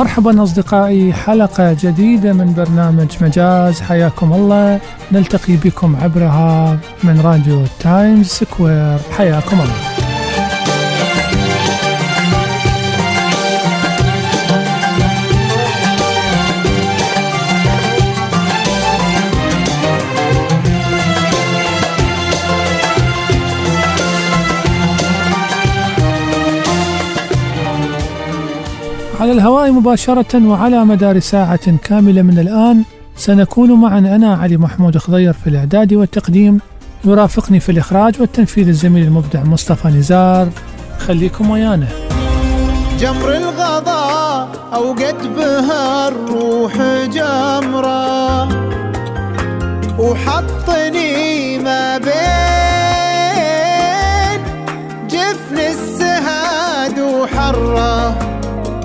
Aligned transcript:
مرحبا 0.00 0.42
أصدقائي 0.42 1.12
حلقة 1.12 1.76
جديدة 1.82 2.32
من 2.32 2.54
برنامج 2.54 3.16
مجاز. 3.20 3.80
حياكم 3.80 4.32
الله. 4.32 4.80
نلتقي 5.12 5.56
بكم 5.56 5.96
عبرها 5.96 6.78
من 7.04 7.20
راديو 7.20 7.64
تايمز 7.80 8.26
سكوير. 8.26 8.98
حياكم 9.16 9.60
الله. 9.60 9.99
على 29.20 29.32
الهواء 29.32 29.70
مباشرة 29.72 30.48
وعلى 30.48 30.84
مدار 30.84 31.18
ساعة 31.18 31.76
كاملة 31.76 32.22
من 32.22 32.38
الآن 32.38 32.84
سنكون 33.16 33.72
معا. 33.72 33.98
أنا 33.98 34.34
علي 34.34 34.56
محمود 34.56 34.98
خضير 34.98 35.32
في 35.32 35.46
الإعداد 35.46 35.94
والتقديم. 35.94 36.60
يرافقني 37.04 37.60
في 37.60 37.72
الإخراج 37.72 38.20
والتنفيذ 38.20 38.68
الزميل 38.68 39.04
المبدع 39.04 39.44
مصطفى 39.44 39.88
نزار. 39.88 40.48
خليكم 40.98 41.50
ويانا. 41.50 41.86
جمر 43.00 43.36
الغضاء 43.36 44.48
أوقد 44.74 45.36
بها 45.36 46.08
الروح 46.08 46.74
جمرة 47.12 48.42
وحطني 49.98 51.58
ما 51.58 51.98
بين 51.98 52.59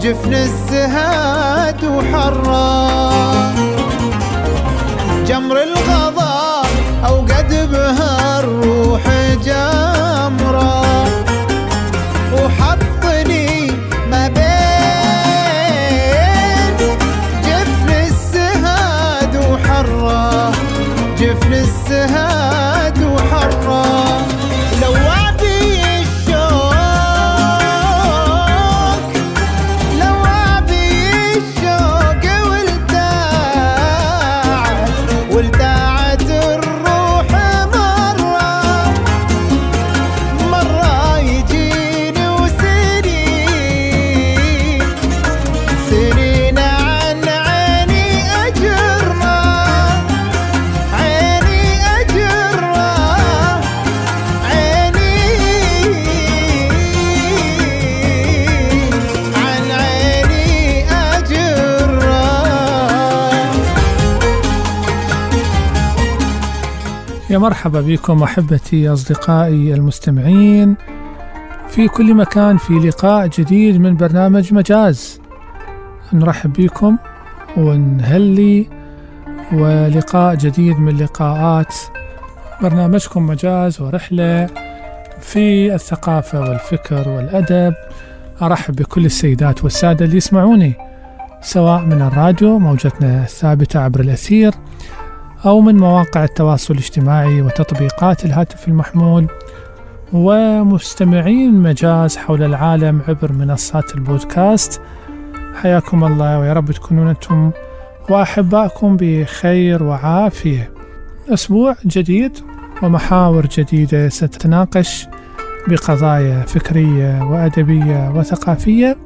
جفن 0.06 0.34
السهاد 0.34 1.84
وحره 1.84 3.54
جمر 5.28 5.75
يا 67.46 67.50
مرحبا 67.50 67.82
بكم 67.82 68.24
أحبتي 68.24 68.90
أصدقائي 68.90 69.74
المستمعين. 69.74 70.76
في 71.68 71.88
كل 71.88 72.14
مكان 72.14 72.58
في 72.58 72.74
لقاء 72.74 73.28
جديد 73.28 73.82
من 73.82 73.98
برنامج 73.98 74.54
مجاز. 74.54 75.22
نرحب 76.14 76.54
بكم 76.54 76.98
ونهلي 77.58 78.68
ولقاء 79.54 80.36
جديد 80.36 80.80
من 80.80 80.98
لقاءات 80.98 81.76
برنامجكم 82.62 83.28
مجاز 83.28 83.82
ورحلة 83.82 84.48
في 85.22 85.76
الثقافة 85.76 86.40
والفكر 86.40 87.10
والأدب. 87.10 87.74
أرحب 88.42 88.76
بكل 88.76 89.06
السيدات 89.06 89.64
والسادة 89.64 90.06
اللي 90.06 90.18
يسمعوني 90.18 90.74
سواء 91.42 91.82
من 91.82 92.02
الراديو 92.02 92.60
موجتنا 92.60 93.24
الثابتة 93.24 93.80
عبر 93.80 94.00
الأثير 94.00 94.54
أو 95.46 95.62
من 95.62 95.78
مواقع 95.78 96.24
التواصل 96.24 96.74
الاجتماعي 96.74 97.42
وتطبيقات 97.42 98.26
الهاتف 98.26 98.68
المحمول 98.68 99.28
ومستمعين 100.14 101.54
مجاز 101.54 102.18
حول 102.18 102.44
العالم 102.44 103.02
عبر 103.08 103.32
منصات 103.32 103.96
البودكاست. 103.96 104.82
حياكم 105.62 106.04
الله 106.04 106.40
ويا 106.40 106.54
رب 106.54 106.72
تكونون 106.72 107.08
أنتم 107.08 107.52
وأحبائكم 108.10 108.98
بخير 109.00 109.84
وعافية. 109.84 110.72
أسبوع 111.30 111.76
جديد 111.86 112.38
ومحاور 112.84 113.46
جديدة 113.46 114.10
ستتناقش 114.10 115.08
بقضايا 115.68 116.42
فكرية 116.42 117.24
وأدبية 117.24 118.12
وثقافية. 118.16 118.98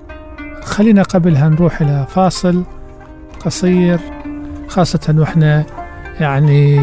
خلينا 0.64 1.04
قبلها 1.04 1.50
نروح 1.50 1.82
إلى 1.82 2.06
فاصل 2.10 2.64
قصير 3.46 4.00
خاصة 4.68 5.16
وإحنا 5.18 5.66
يعني 6.20 6.80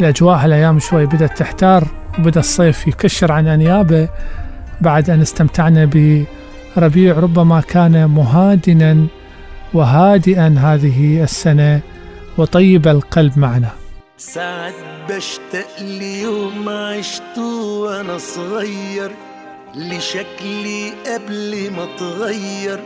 الأجواء 0.00 0.36
هالأيام 0.36 0.78
شوي 0.78 1.06
بدأت 1.06 1.38
تحتار 1.38 1.88
وبدأ 2.18 2.40
الصيف 2.40 2.86
يكشر 2.86 3.32
عن 3.32 3.48
أنيابه 3.48 4.08
بعد 4.80 5.10
أن 5.10 5.20
استمتعنا 5.20 5.84
بربيع 6.76 7.18
ربما 7.18 7.60
كان 7.60 8.10
مهادنا 8.10 9.06
وهادئا 9.74 10.54
هذه 10.58 11.22
السنة 11.22 11.80
وطيب 12.38 12.88
القلب 12.88 13.38
معنا. 13.38 13.70
ساعات 14.18 14.74
بشتاق 15.08 15.80
ليوم 15.80 16.68
عشته 16.68 17.62
وأنا 17.62 18.18
صغير 18.18 19.10
لشكلي 19.74 20.92
قبل 21.06 21.72
ما 21.76 21.84
اتغير 21.84 22.80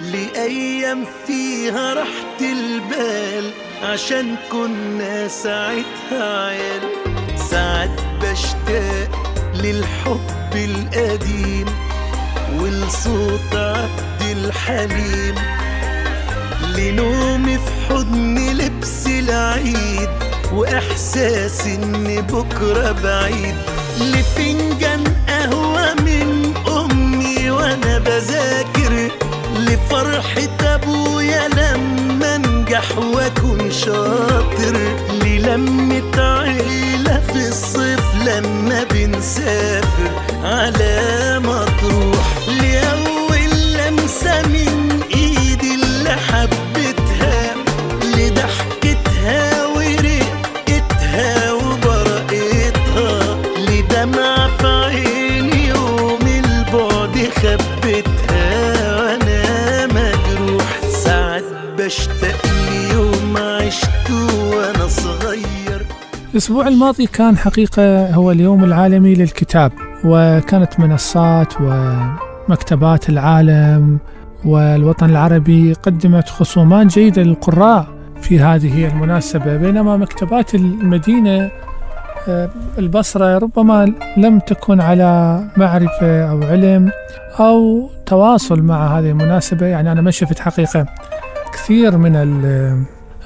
لأيام 0.00 1.04
فيها 1.26 1.94
راحة 1.94 2.40
البال 2.40 3.50
عشان 3.82 4.36
كنا 4.52 5.28
ساعتها 5.28 6.46
عيال. 6.46 6.82
ساعات 7.50 8.00
بشتاق 8.22 9.34
للحب 9.54 10.54
القديم 10.54 11.66
ولصوت 12.60 13.54
عبد 13.54 14.22
الحليم. 14.22 15.34
لنومي 16.76 17.58
في 17.58 17.70
حضن 17.88 18.38
لبس 18.38 19.06
العيد 19.06 20.08
وإحساس 20.52 21.66
إن 21.66 22.20
بكرة 22.20 22.92
بعيد. 22.92 23.54
لفنجان 24.00 25.04
قهوة 25.28 25.94
من 25.94 26.54
أمي 26.68 27.50
وأنا 27.50 27.98
بذاكر 27.98 28.75
لفرحه 29.86 30.74
أبويا 30.74 31.48
لما 31.48 32.36
انجح 32.36 32.98
وأكون 32.98 33.70
شاطر 33.70 34.76
للمة 35.24 36.20
عيله 36.20 37.20
في 37.32 37.48
الصيف 37.48 38.00
لما 38.26 38.84
بنسافر 38.90 40.10
على 40.44 41.40
مطروح. 41.44 42.26
لأول 42.48 43.50
لمسة 43.78 44.42
الأسبوع 66.36 66.68
الماضي 66.68 67.06
كان 67.06 67.36
حقيقة 67.36 68.14
هو 68.14 68.30
اليوم 68.30 68.64
العالمي 68.64 69.14
للكتاب 69.14 69.72
وكانت 70.04 70.80
منصات 70.80 71.54
ومكتبات 71.60 73.08
العالم 73.08 73.98
والوطن 74.44 75.10
العربي 75.10 75.72
قدمت 75.72 76.28
خصومات 76.28 76.86
جيدة 76.86 77.22
للقراء 77.22 77.86
في 78.20 78.40
هذه 78.40 78.88
المناسبة 78.88 79.56
بينما 79.56 79.96
مكتبات 79.96 80.54
المدينة 80.54 81.50
آه، 82.28 82.50
البصرة 82.78 83.38
ربما 83.38 83.92
لم 84.16 84.38
تكن 84.38 84.80
على 84.80 85.40
معرفة 85.56 86.30
أو 86.30 86.42
علم 86.42 86.90
أو 87.40 87.90
تواصل 88.06 88.62
مع 88.62 88.98
هذه 88.98 89.10
المناسبة 89.10 89.66
يعني 89.66 89.92
أنا 89.92 90.00
ما 90.00 90.10
شفت 90.10 90.38
حقيقة 90.38 90.86
كثير 91.52 91.96
من 91.96 92.16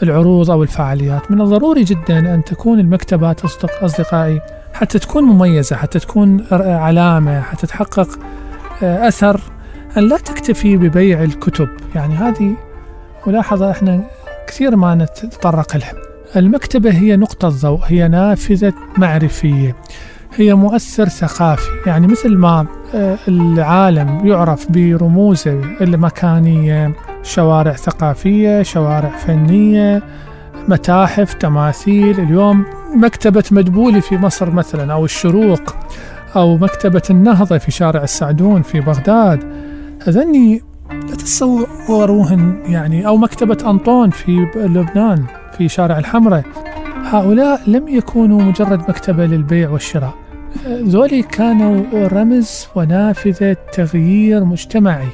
العروض 0.03 0.51
أو 0.51 0.63
الفعاليات. 0.63 1.31
من 1.31 1.41
الضروري 1.41 1.85
جدا 1.85 2.19
أن 2.19 2.45
تكون 2.45 2.81
المكتبات 2.81 3.45
أصدق 3.45 3.85
أصدقائي 3.85 4.41
حتى 4.75 4.99
تكون 4.99 5.23
مميزة 5.23 5.77
حتى 5.77 5.99
تكون 5.99 6.45
علامة 6.53 7.41
حتى 7.41 7.67
تحقق 7.67 8.19
آه، 8.83 9.09
أثر. 9.09 9.41
أن 9.97 10.03
لا 10.03 10.17
تكتفي 10.17 10.77
ببيع 10.77 11.23
الكتب. 11.23 11.69
يعني 11.95 12.15
هذه 12.15 12.55
ملاحظة 13.27 13.71
إحنا 13.71 14.03
كثير 14.47 14.77
ما 14.77 14.95
نتطرق 14.95 15.77
لها. 15.77 15.93
المكتبة 16.37 16.91
هي 16.91 17.17
نقطة 17.17 17.49
ضوء 17.49 17.81
هي 17.87 18.09
نافذة 18.09 18.73
معرفية 18.97 19.77
هي 20.37 20.55
مؤثر 20.55 21.09
ثقافي. 21.09 21.71
يعني 21.87 22.07
مثل 22.07 22.37
ما 22.37 22.67
آه، 22.95 23.19
العالم 23.29 24.27
يعرف 24.27 24.67
برموزه 24.71 25.61
المكانية 25.81 26.93
شوارع 27.23 27.73
ثقافية 27.73 28.63
شوارع 28.63 29.09
فنية 29.09 30.03
متاحف 30.69 31.35
تماثيل. 31.35 32.21
اليوم 32.21 32.65
مكتبة 32.95 33.45
مدبولي 33.51 34.01
في 34.01 34.17
مصر 34.17 34.51
مثلا 34.51 34.93
أو 34.93 35.05
الشروق 35.05 35.77
أو 36.37 36.57
مكتبة 36.57 37.03
النهضة 37.11 37.59
في 37.59 37.71
شارع 37.71 38.03
السعدون 38.03 38.63
في 38.63 38.81
بغداد. 38.81 39.45
هذني 40.07 40.63
لا 40.91 41.17
تتصوروهن 41.17 42.63
يعني 42.67 43.07
أو 43.07 43.17
مكتبة 43.17 43.71
أنطون 43.71 44.11
في 44.11 44.47
لبنان 44.57 45.25
في 45.59 45.69
شارع 45.69 45.99
الحمراء 45.99 46.45
هؤلاء 47.05 47.61
لم 47.67 47.89
يكونوا 47.89 48.43
مجرد 48.43 48.81
مكتبة 48.89 49.27
للبيع 49.27 49.71
والشراء. 49.71 50.15
ذولي 50.67 51.23
كانوا 51.23 51.85
رمز 51.95 52.69
ونافذة 52.75 53.57
تغيير 53.73 54.45
مجتمعي. 54.45 55.09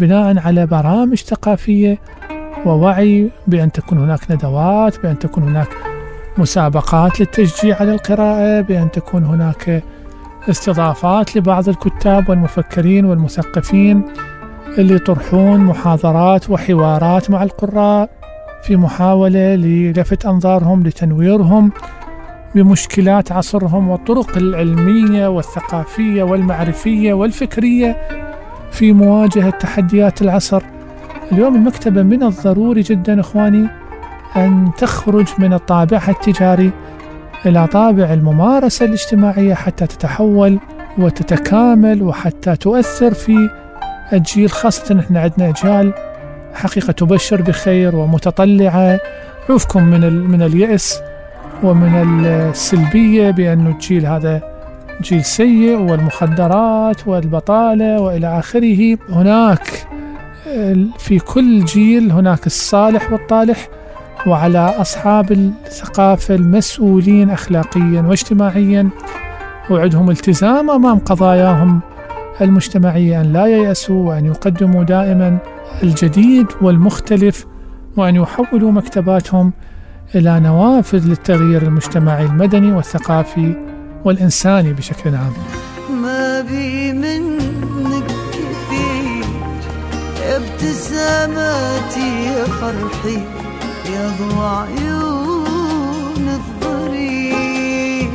بناء 0.00 0.38
على 0.38 0.66
برامج 0.66 1.16
ثقافية 1.16 1.98
ووعي 2.66 3.30
بأن 3.46 3.72
تكون 3.72 3.98
هناك 3.98 4.30
ندوات 4.30 5.02
بأن 5.02 5.18
تكون 5.18 5.42
هناك 5.42 5.68
مسابقات 6.38 7.20
للتشجيع 7.20 7.76
على 7.80 7.92
القراءة 7.92 8.60
بأن 8.60 8.90
تكون 8.90 9.24
هناك 9.24 9.82
استضافات 10.50 11.36
لبعض 11.36 11.68
الكتاب 11.68 12.28
والمفكرين 12.28 13.04
والمثقفين 13.04 14.02
اللي 14.78 14.94
يطرحون 14.94 15.60
محاضرات 15.60 16.50
وحوارات 16.50 17.30
مع 17.30 17.42
القراء 17.42 18.10
في 18.62 18.76
محاولة 18.76 19.54
للفت 19.54 20.26
أنظارهم 20.26 20.82
لتنويرهم 20.82 21.72
بمشكلات 22.54 23.32
عصرهم 23.32 23.88
والطرق 23.88 24.36
العلمية 24.36 25.26
والثقافية 25.28 26.22
والمعرفية 26.22 27.12
والفكرية. 27.12 27.96
في 28.70 28.92
مواجهة 28.92 29.50
تحديات 29.50 30.22
العصر. 30.22 30.62
اليوم 31.32 31.54
المكتبة 31.54 32.02
من 32.02 32.22
الضروري 32.22 32.80
جدا 32.80 33.20
إخواني 33.20 33.66
أن 34.36 34.70
تخرج 34.78 35.26
من 35.38 35.56
طابعها 35.56 36.10
التجاري 36.10 36.70
إلى 37.46 37.66
طابع 37.66 38.12
الممارسة 38.12 38.84
الاجتماعية 38.86 39.54
حتى 39.54 39.86
تتحول 39.86 40.58
وتتكامل 40.98 42.02
وحتى 42.02 42.56
تؤثر 42.56 43.14
في 43.14 43.50
الجيل 44.12 44.50
خاصة 44.50 45.00
إحنا 45.00 45.20
عندنا 45.20 45.48
أجيال 45.48 45.92
حقيقة 46.54 46.92
تبشر 46.92 47.42
بخير 47.42 47.96
ومتطلعة. 47.96 49.00
عوفكم 49.50 49.84
من 49.84 50.26
من 50.30 50.42
اليأس 50.42 51.00
ومن 51.62 52.24
السلبية 52.24 53.30
بأن 53.30 53.66
الجيل 53.66 54.06
هذا 54.06 54.59
جيل 55.00 55.24
سيء 55.24 55.76
والمخدرات 55.76 57.08
والبطالة 57.08 58.00
وإلى 58.00 58.38
آخره. 58.38 58.98
هناك 59.08 59.86
في 60.98 61.18
كل 61.18 61.64
جيل 61.64 62.12
هناك 62.12 62.46
الصالح 62.46 63.12
والطالح 63.12 63.68
وعلى 64.26 64.74
أصحاب 64.80 65.32
الثقافة 65.32 66.34
المسؤولين 66.34 67.30
أخلاقيا 67.30 68.02
واجتماعيا. 68.02 68.88
وعندهم 69.70 70.10
التزام 70.10 70.70
أمام 70.70 70.98
قضاياهم 70.98 71.80
المجتمعية 72.40 73.20
أن 73.20 73.32
لا 73.32 73.46
ييأسوا 73.46 74.08
وأن 74.08 74.26
يقدموا 74.26 74.84
دائما 74.84 75.38
الجديد 75.82 76.46
والمختلف 76.62 77.46
وأن 77.96 78.16
يحولوا 78.16 78.72
مكتباتهم 78.72 79.52
إلى 80.14 80.40
نوافذ 80.40 81.08
للتغيير 81.08 81.62
المجتمعي 81.62 82.24
المدني 82.26 82.72
والثقافي 82.72 83.69
والإنساني 84.04 84.72
بشكل 84.72 85.14
عام. 85.14 85.32
ما 85.90 86.40
بي 86.40 86.92
منك 86.92 88.06
كثير 88.32 89.24
يا 90.20 90.36
ابتساماتي 90.36 92.24
يا 92.24 92.44
فرحي 92.44 93.18
يا 93.92 94.12
ضوء 94.18 94.44
عيون 94.44 96.28
الضرير. 96.40 98.10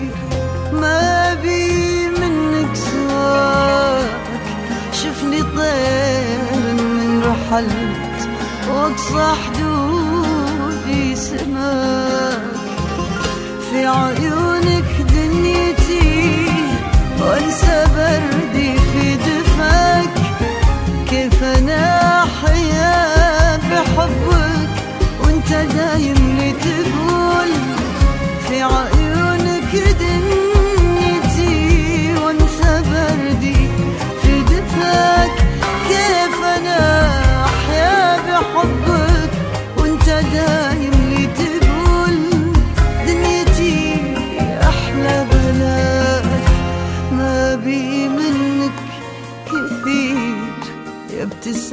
ما 0.74 1.34
بي 1.34 2.10
منك 2.10 2.76
سواك 2.76 4.10
شفني 4.92 5.42
طير 5.42 6.74
من 6.74 7.24
رحلت 7.24 8.30
واقصى 8.70 9.42
حدودي 9.42 11.16
سماك. 11.16 12.56
في 13.72 13.86
عيونك 13.86 14.55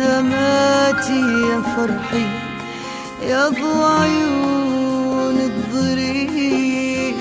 ابتساماتي 0.03 1.21
يا 1.49 1.61
فرحي 1.77 2.27
يا 3.29 3.49
ضوء 3.49 3.85
عيون 4.01 5.37
الضرير 5.41 7.15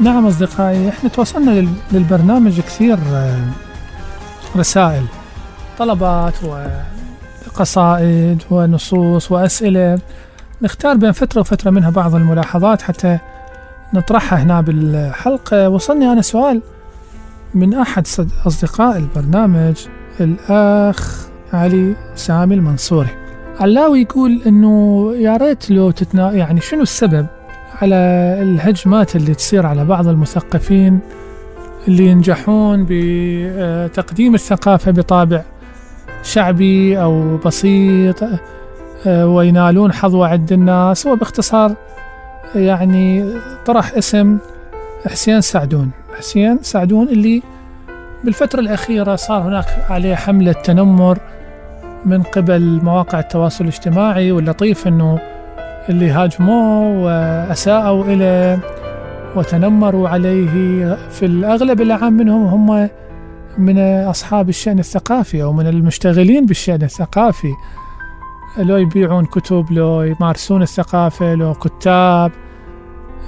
نعم 0.00 0.26
أصدقائي 0.26 0.88
إحنا 0.88 1.08
توصلنا 1.08 1.50
لل- 1.50 1.68
للبرنامج 1.92 2.60
كثير 2.60 2.98
آه، 3.12 3.40
رسائل 4.56 5.04
طلبات 5.78 6.34
وقصائد 7.64 8.42
ونصوص 8.50 9.32
وأسئلة. 9.32 9.98
نختار 10.62 10.96
بين 10.96 11.12
فترة 11.12 11.40
وفترة 11.40 11.70
منها 11.70 11.90
بعض 11.90 12.14
الملاحظات 12.14 12.82
حتى 12.82 13.18
نطرحها 13.94 14.38
هنا 14.42 14.60
بالحلقة. 14.60 15.68
وصلني 15.68 16.12
أنا 16.12 16.22
سؤال 16.22 16.62
من 17.54 17.74
أحد 17.74 18.06
صد- 18.06 18.30
أصدقاء 18.46 18.96
البرنامج 18.96 19.74
الأخ 20.20 21.26
علي 21.52 21.94
سامي 22.14 22.54
المنصوري. 22.54 23.08
علاوي 23.60 24.00
يقول 24.00 24.42
إنه 24.46 25.12
يا 25.16 25.36
ريت 25.36 25.70
لو 25.70 25.90
تتنا 25.90 26.32
يعني 26.32 26.60
شنو 26.60 26.82
السبب 26.82 27.26
على 27.82 27.94
الهجمات 28.42 29.16
اللي 29.16 29.34
تصير 29.34 29.66
على 29.66 29.84
بعض 29.84 30.08
المثقفين 30.08 30.98
اللي 31.88 32.06
ينجحون 32.06 32.86
بتقديم 32.88 34.34
الثقافة 34.34 34.90
بطابع 34.90 35.42
شعبي 36.24 37.00
أو 37.00 37.36
بسيط 37.36 38.24
آه، 39.06 39.26
وينالون 39.26 39.92
حظوة 39.92 40.28
عند 40.28 40.52
الناس. 40.52 41.06
وباختصار 41.06 41.74
يعني 42.54 43.24
طرح 43.66 43.92
اسم 43.98 44.38
حسين 45.06 45.40
سعدون. 45.40 45.90
حسين 46.18 46.58
سعدون 46.62 47.08
اللي 47.08 47.42
بالفترة 48.24 48.60
الأخيرة 48.60 49.16
صار 49.16 49.42
هناك 49.42 49.66
عليه 49.90 50.14
حملة 50.14 50.52
تنمر 50.52 51.18
من 52.04 52.22
قبل 52.22 52.80
مواقع 52.82 53.20
التواصل 53.20 53.64
الاجتماعي 53.64 54.32
واللطيف 54.32 54.88
أنه 54.88 55.18
اللي 55.88 56.10
هاجموه 56.10 57.04
وأساءوا 57.04 58.04
إليه 58.04 58.58
وتنمروا 59.36 60.08
عليه 60.08 60.96
في 61.10 61.26
الأغلب 61.26 61.80
الأعم 61.80 62.12
منهم 62.12 62.46
هم 62.46 62.88
من 63.58 63.78
أصحاب 63.78 64.48
الشأن 64.48 64.78
الثقافي 64.78 65.42
أو 65.42 65.52
من 65.52 65.66
المشتغلين 65.66 66.46
بالشأن 66.46 66.82
الثقافي. 66.82 67.54
لو 68.58 68.76
يبيعون 68.76 69.24
كتب 69.24 69.66
لو 69.70 70.02
يمارسون 70.02 70.62
الثقافة 70.62 71.34
لو 71.34 71.54
كتاب. 71.54 72.32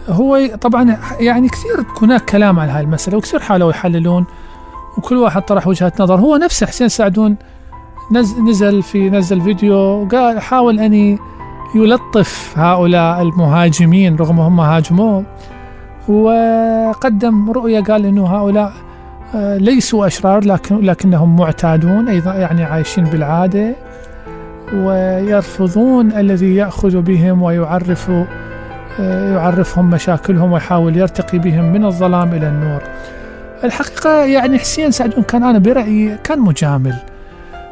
هو 0.09 0.47
طبعا 0.61 0.99
يعني 1.21 1.49
كثير 1.49 1.87
هناك 2.03 2.25
كلام 2.25 2.61
عن 2.61 2.69
هاي 2.69 2.83
المسألة 2.83 3.17
وكثير 3.17 3.41
حاولوا 3.41 3.71
يحللون 3.71 4.25
وكل 4.99 5.17
واحد 5.17 5.43
طرح 5.43 5.67
وجهة 5.67 5.93
نظر. 6.01 6.21
هو 6.21 6.37
نفسه 6.37 6.67
حسين 6.67 6.89
سعدون 6.89 7.37
نز 8.13 8.39
نزل 8.39 8.83
في 8.83 9.11
نزل 9.11 9.41
فيديو 9.41 9.77
وقال 9.77 10.41
حاول 10.41 10.81
أن 10.81 11.19
يلطف 11.75 12.59
هؤلاء 12.59 13.23
المهاجمين 13.23 14.17
رغم 14.17 14.41
هم 14.41 14.61
هاجموه. 14.61 15.25
وقدم 16.09 17.51
رؤية 17.51 17.81
قال 17.81 18.07
أنه 18.07 18.27
هؤلاء 18.27 18.73
ليسوا 19.35 20.07
أشرار 20.07 20.45
لكن 20.45 20.81
لكنهم 20.81 21.37
معتادون 21.37 22.09
أيضا 22.09 22.35
يعني 22.35 22.65
عايشين 22.65 23.05
بالعادة 23.05 23.75
ويرفضون 24.75 26.13
الذي 26.13 26.57
يأخذ 26.57 27.01
بهم 27.01 27.43
ويعرف 27.43 28.11
آه، 29.01 29.35
يعرفهم 29.35 29.91
مشاكلهم 29.91 30.53
ويحاول 30.53 30.97
يرتقي 30.97 31.39
بهم 31.39 31.73
من 31.73 31.85
الظلام 31.85 32.33
إلى 32.33 32.49
النور. 32.49 32.83
الحقيقة 33.65 34.25
يعني 34.25 34.59
حسين 34.59 34.91
سعدون 34.91 35.25
كان 35.25 35.43
أنا 35.43 35.59
برأيي 35.59 36.19
كان 36.25 36.41
مجامل 36.41 36.95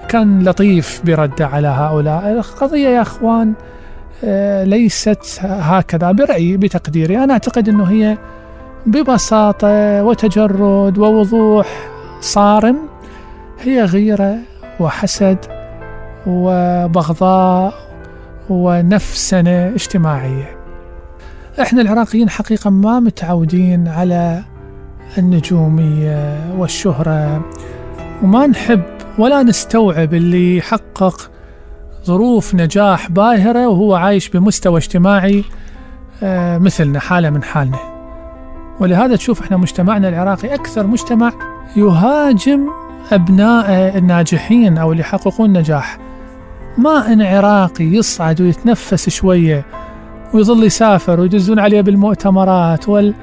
كان 0.08 0.44
لطيف 0.48 1.02
برده 1.04 1.46
على 1.46 1.68
هؤلاء. 1.68 2.32
القضية 2.32 2.88
يا 2.88 3.02
أخوان 3.02 3.52
آه، 4.24 4.64
ليست 4.64 5.38
هكذا 5.42 6.12
برأيي 6.12 6.56
بتقديري. 6.56 7.24
أنا 7.24 7.32
أعتقد 7.32 7.68
أنه 7.68 7.84
هي 7.84 8.18
ببساطة 8.86 10.04
وتجرد 10.04 10.98
ووضوح 10.98 11.66
صارم 12.20 12.78
هي 13.60 13.84
غيرة 13.84 14.36
وحسد 14.80 15.38
وبغضاء 16.26 17.74
ونفسنة 18.50 19.68
اجتماعية. 19.68 20.56
إحنا 21.60 21.80
العراقيين 21.80 22.30
حقيقة 22.30 22.70
ما 22.70 23.00
متعودين 23.00 23.88
على 23.88 24.42
النجومية 25.18 26.38
والشهرة 26.58 27.44
وما 28.22 28.46
نحب 28.46 28.82
ولا 29.18 29.42
نستوعب 29.42 30.14
اللي 30.14 30.56
يحقق 30.56 31.30
ظروف 32.04 32.54
نجاح 32.54 33.10
باهرة 33.10 33.68
وهو 33.68 33.94
عايش 33.94 34.28
بمستوى 34.28 34.78
اجتماعي 34.78 35.44
آه، 36.22 36.58
مثلنا 36.58 37.00
حالة 37.00 37.30
من 37.30 37.42
حالنا. 37.42 37.93
ولهذا 38.80 39.16
تشوف 39.16 39.42
إحنا 39.42 39.56
مجتمعنا 39.56 40.08
العراقي 40.08 40.54
أكثر 40.54 40.86
مجتمع 40.86 41.32
يهاجم 41.76 42.68
أبناء 43.12 43.98
الناجحين 43.98 44.78
أو 44.78 44.92
اللي 44.92 45.00
يحققون 45.00 45.52
نجاح. 45.52 45.98
ما 46.78 47.12
إن 47.12 47.22
عراقي 47.22 47.84
يصعد 47.84 48.40
ويتنفس 48.40 49.08
شوية 49.08 49.64
ويظل 50.34 50.64
يسافر 50.64 51.20
ويدزون 51.20 51.58
عليه 51.58 51.80
بالمؤتمرات 51.80 52.88
وال 52.88 53.14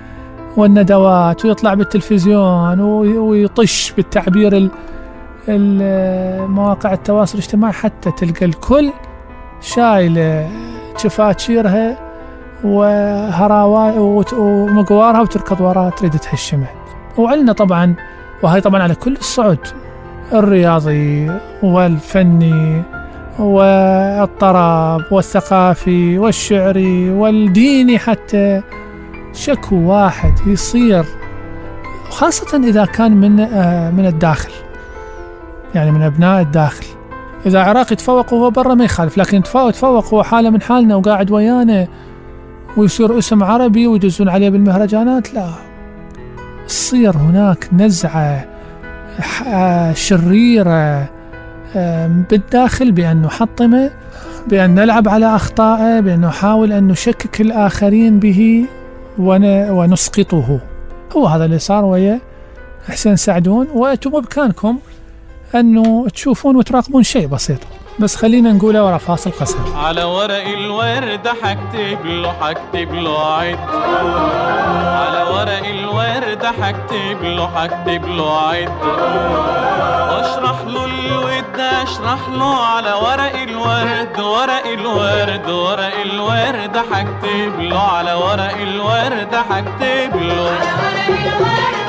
والندوات 0.58 1.46
ويطلع 1.46 1.74
بالتلفزيون 1.74 2.79
ويطش 2.79 3.93
بالتعبير 3.98 4.70
ال 5.50 6.51
مواقع 6.51 6.93
التواصل 6.93 7.38
الاجتماعي. 7.38 7.74
حتى 7.74 8.12
تلقى 8.12 8.46
الكل 8.46 8.91
شايلة 9.62 10.50
شفاتشيرها 10.98 12.11
وهراوا 12.63 14.24
ومقوارها 14.34 15.22
وتركض 15.22 15.62
وراها 15.62 15.89
تريد 15.89 16.12
تهشمه 16.12 16.68
وعلنا 17.18 17.53
طبعا 17.53 17.96
وهي 18.44 18.62
طبعا 18.62 18.84
على 18.84 18.96
كل 18.96 19.13
الصعد 19.13 19.68
الرياضي 20.34 21.32
والفني 21.63 22.84
والطرب 23.39 25.01
والثقافي 25.12 26.18
والشعري 26.18 27.12
والديني 27.12 28.00
حتى 28.00 28.62
شكو 29.34 29.75
واحد 29.75 30.34
يصير 30.48 31.06
خاصة 32.10 32.58
إذا 32.58 32.86
كان 32.86 33.12
من 33.12 33.39
آه، 33.39 33.91
من 33.91 34.06
الداخل. 34.06 34.51
يعني 35.75 35.91
من 35.91 36.01
أبناء 36.01 36.41
الداخل. 36.41 36.86
إذا 37.46 37.63
عراقي 37.63 37.96
تفوق 37.96 38.34
وهو 38.34 38.50
برا 38.50 38.74
ما 38.74 38.84
يخالف 38.84 39.18
لكن 39.18 39.44
تفوق 39.44 39.72
تفوق 39.72 40.13
هو 40.13 40.24
حالة 40.24 40.50
من 40.50 40.62
حالنا 40.62 40.96
وقاعد 40.96 41.32
ويانا 41.32 41.88
ويصير 42.77 43.17
اسم 43.17 43.43
عربي 43.43 43.87
ويدزون 43.87 44.29
عليه 44.29 44.49
بالمهرجانات 44.49 45.33
لا 45.33 45.49
تصير 46.67 47.17
هناك 47.17 47.69
نزعة 47.73 48.45
شريرة 49.93 51.09
بالداخل 52.29 52.91
بأن 52.91 53.21
نحطمه 53.21 53.91
بأن 54.47 54.75
نلعب 54.75 55.09
على 55.09 55.35
أخطائه 55.35 55.99
بأن 55.99 56.21
نحاول 56.21 56.73
أن 56.73 56.87
نشكك 56.87 57.41
الآخرين 57.41 58.19
به 58.19 58.65
ونسقطه. 59.17 60.59
هو 61.17 61.27
هذا 61.27 61.45
اللي 61.45 61.59
صار 61.59 61.85
ويا 61.85 62.19
حسين 62.89 63.15
سعدون. 63.15 63.67
وأنتم 63.73 64.09
بإمكانكم 64.09 64.79
أنه 65.55 66.07
تشوفون 66.07 66.55
وتراقبون 66.55 67.03
شيء 67.03 67.27
بسيط. 67.27 67.59
بس 68.00 68.15
خلينا 68.15 68.51
نقوله 68.51 68.83
ورا 68.83 68.98
فاصل 68.98 69.31
قصير 69.31 69.62
على 69.75 70.03
ورق 70.03 70.48
الورد 70.48 71.27
حكتب 71.27 72.05
له 72.05 72.33
حكتب 72.41 72.93
له 72.93 73.36
عد 73.36 73.60
على 74.86 75.24
ورق 75.24 75.67
الورد 75.67 76.45
حكتب 76.45 77.24
له 77.24 77.50
حكتب 77.55 78.05
له 78.07 78.38
عد 78.48 78.71
واشرح 80.12 80.62
له 80.67 80.86
الود 80.86 81.60
اشرح 81.60 82.29
له 82.29 82.65
على 82.65 82.93
ورق 82.93 83.41
الورد 83.41 84.19
ورق 84.19 84.65
الورد 84.67 85.50
ورق 85.50 85.93
الورد 86.01 86.77
حكتب 86.91 87.60
له. 87.60 87.79
على 87.79 88.13
ورق 88.13 88.57
الورد 88.62 89.36
حكتب 89.36 90.15
له. 90.21 90.50
على 90.50 90.71
ورق 90.81 91.19
الورد 91.36 91.80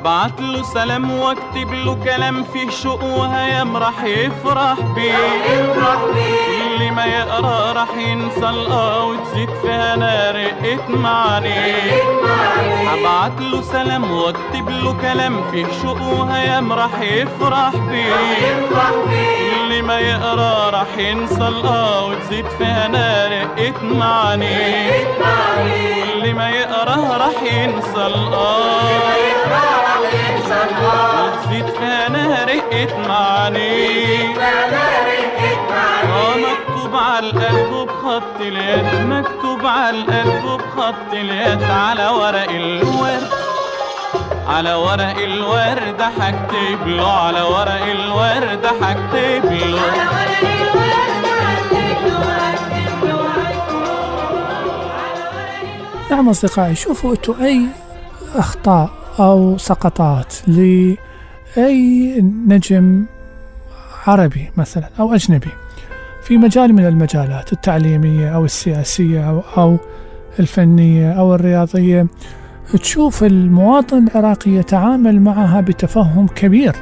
ابعت 0.00 0.40
له 0.40 0.62
سلام 0.62 1.10
واكتب 1.10 1.72
له 1.72 1.94
كلام 2.04 2.44
فيه 2.44 2.70
شوق 2.70 3.04
وهيام 3.04 3.76
راح 3.76 4.04
يفرح 4.04 4.80
بيه. 4.94 5.12
يفرح 5.52 5.98
بيه. 6.14 6.66
اللي 6.74 6.90
ما 6.90 7.04
يقرأ 7.04 7.72
راح 7.72 7.88
ينسى 7.96 8.48
الآه 8.48 9.04
وتزيد 9.04 9.50
فيها 9.62 9.94
أنا 9.94 10.30
رقت 10.30 10.90
معانيه 10.90 12.02
ابعت 12.94 13.40
له 13.40 13.60
سلام 13.62 14.10
واكتب 14.10 14.70
له 14.70 14.92
كلام 15.02 15.50
فيه 15.50 15.66
شوق 15.82 16.02
وهيام 16.02 16.72
راح 16.72 17.00
يفرح 17.00 17.76
بيه. 17.76 18.14
يفرح 18.14 18.90
بيه. 19.08 19.49
ما 19.90 19.98
يقرا 20.00 20.70
راح 20.70 20.98
ينسى 20.98 21.48
الآه 21.48 22.06
وتزيد 22.06 22.46
فيها 22.58 22.86
أنا 22.86 23.28
رقت 23.28 23.82
معانيه 23.82 24.90
واللي 26.12 26.32
ما 26.32 26.50
يقرا 26.50 27.16
راح 27.16 27.42
ينسى 27.42 28.06
الآه. 28.06 28.80
وتزيد 31.26 31.66
فانا 31.66 32.44
رقت 32.44 32.94
معاني 33.08 34.34
مكتوب 36.36 36.94
على 36.96 37.26
القلب 37.30 37.88
بخط 37.88 38.40
اليد 38.40 39.06
مكتوب 39.08 39.66
على 39.66 39.98
القلب 39.98 40.60
بخط 40.60 41.12
اليد 41.12 41.62
على 41.62 42.08
ورق 42.08 42.50
الورد 42.50 43.39
على 44.46 44.74
ورق 44.74 45.18
الورد 45.18 46.02
حكتب 46.02 46.86
له 46.86 47.12
على 47.12 47.42
ورق 47.42 47.84
الورد 47.84 48.66
حكتب 48.66 49.44
له 49.52 49.80
على 49.80 50.06
ورق 50.06 50.42
الورد 50.42 50.90
نعم 56.10 56.28
أصدقائي 56.28 56.74
شوفوا 56.74 57.12
أنتوا 57.12 57.34
أي 57.40 57.66
أخطاء 58.34 58.90
أو 59.20 59.58
سقطات 59.58 60.34
لأي 60.48 62.20
نجم 62.48 63.04
عربي 64.06 64.50
مثلا 64.56 64.88
أو 65.00 65.14
أجنبي 65.14 65.50
في 66.22 66.36
مجال 66.36 66.72
من 66.72 66.86
المجالات 66.86 67.52
التعليمية 67.52 68.34
أو 68.34 68.44
السياسية 68.44 69.30
أو, 69.30 69.42
أو 69.56 69.76
الفنية 70.38 71.12
أو 71.12 71.34
الرياضية. 71.34 72.06
تشوف 72.78 73.24
المواطن 73.24 74.08
العراقي 74.08 74.50
يتعامل 74.50 75.20
معها 75.20 75.60
بتفهم 75.60 76.26
كبير 76.26 76.76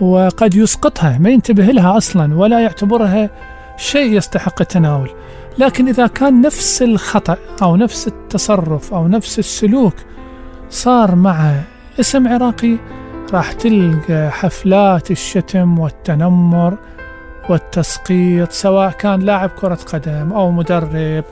وقد 0.00 0.54
يسقطها 0.54 1.18
ما 1.18 1.30
ينتبه 1.30 1.64
لها 1.64 1.96
أصلا 1.96 2.34
ولا 2.34 2.60
يعتبرها 2.60 3.30
شيء 3.76 4.16
يستحق 4.16 4.60
التناول. 4.60 5.10
لكن 5.58 5.88
إذا 5.88 6.06
كان 6.06 6.40
نفس 6.40 6.82
الخطأ 6.82 7.36
أو 7.62 7.76
نفس 7.76 8.08
التصرف 8.08 8.94
أو 8.94 9.08
نفس 9.08 9.38
السلوك 9.38 9.94
صار 10.70 11.14
مع 11.14 11.54
اسم 12.00 12.28
عراقي 12.28 12.76
راح 13.32 13.52
تلقى 13.52 14.30
حفلات 14.30 15.10
الشتم 15.10 15.78
والتنمر 15.78 16.78
والتسقيط 17.48 18.52
سواء 18.52 18.90
كان 18.90 19.20
لاعب 19.20 19.50
كرة 19.50 19.78
قدم 19.92 20.32
أو 20.32 20.50
مدرب 20.50 21.24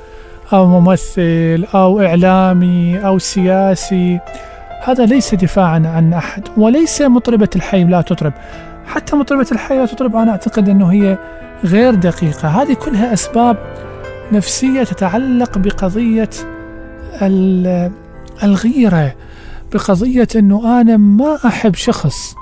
أو 0.53 0.81
ممثل 0.81 1.65
أو 1.75 2.01
إعلامي 2.01 2.99
أو 3.07 3.19
سياسي. 3.19 4.21
هذا 4.85 5.07
ليس 5.07 5.35
دفاعا 5.35 5.83
عن 5.87 6.13
أحد 6.15 6.49
وليس 6.57 7.03
مطربة 7.03 7.49
الحي 7.57 7.85
لا 7.85 8.01
تطرب. 8.01 8.33
حتى 8.87 9.17
مطربة 9.17 9.47
الحي 9.53 9.79
لا 9.79 9.87
تطرب 9.87 10.17
أنا 10.17 10.31
أعتقد 10.31 10.69
أنه 10.69 10.93
هي 10.93 11.19
غير 11.65 11.95
دقيقة. 11.95 12.49
هذه 12.49 12.73
كلها 12.75 13.13
أسباب 13.13 13.57
نفسية 14.33 14.83
تتعلق 14.83 15.59
بقضية 15.59 16.31
ال- 17.23 17.91
الغيرة 18.43 19.15
بقضية 19.73 20.29
أنه 20.37 20.81
أنا 20.81 20.97
ما 20.97 21.39
أحب 21.47 21.75
شخص 21.75 22.35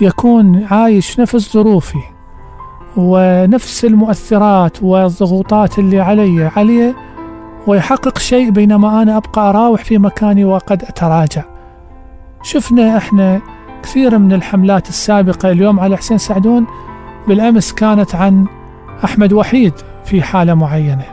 يكون 0.00 0.64
عايش 0.70 1.20
نفس 1.20 1.52
ظروفي 1.52 1.98
ونفس 2.96 3.84
المؤثرات 3.84 4.82
والضغوطات 4.82 5.78
اللي 5.78 6.00
علي 6.00 6.50
عليه 6.56 6.94
ويحقق 7.66 8.18
شيء 8.18 8.50
بينما 8.50 9.02
أنا 9.02 9.16
أبقى 9.16 9.50
أراوح 9.50 9.84
في 9.84 9.98
مكاني 9.98 10.44
وقد 10.44 10.82
أتراجع. 10.82 11.42
شفنا 12.42 12.96
إحنا 12.96 13.40
كثير 13.82 14.18
من 14.18 14.32
الحملات 14.32 14.88
السابقة 14.88 15.50
اليوم 15.50 15.80
على 15.80 15.96
حسين 15.96 16.18
سعدون 16.18 16.66
بالأمس 17.28 17.72
كانت 17.72 18.14
عن 18.14 18.46
أحمد 19.04 19.32
وحيد 19.32 19.72
في 20.04 20.22
حالة 20.22 20.54
معينة 20.54 21.04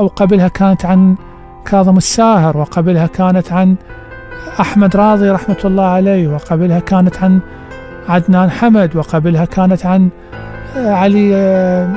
وقبلها 0.00 0.48
كانت 0.48 0.84
عن 0.84 1.16
كاظم 1.64 1.96
الساهر 1.96 2.56
وقبلها 2.56 3.06
كانت 3.06 3.52
عن 3.52 3.76
أحمد 4.60 4.96
راضي 4.96 5.30
رحمة 5.30 5.56
الله 5.64 5.84
عليه 5.84 6.28
وقبلها 6.28 6.78
كانت 6.78 7.22
عن 7.22 7.40
عدنان 8.08 8.50
حمد 8.50 8.96
وقبلها 8.96 9.44
كانت 9.44 9.86
عن 9.86 10.08
آه، 10.76 10.92
علي 10.92 11.36
آه، 11.36 11.88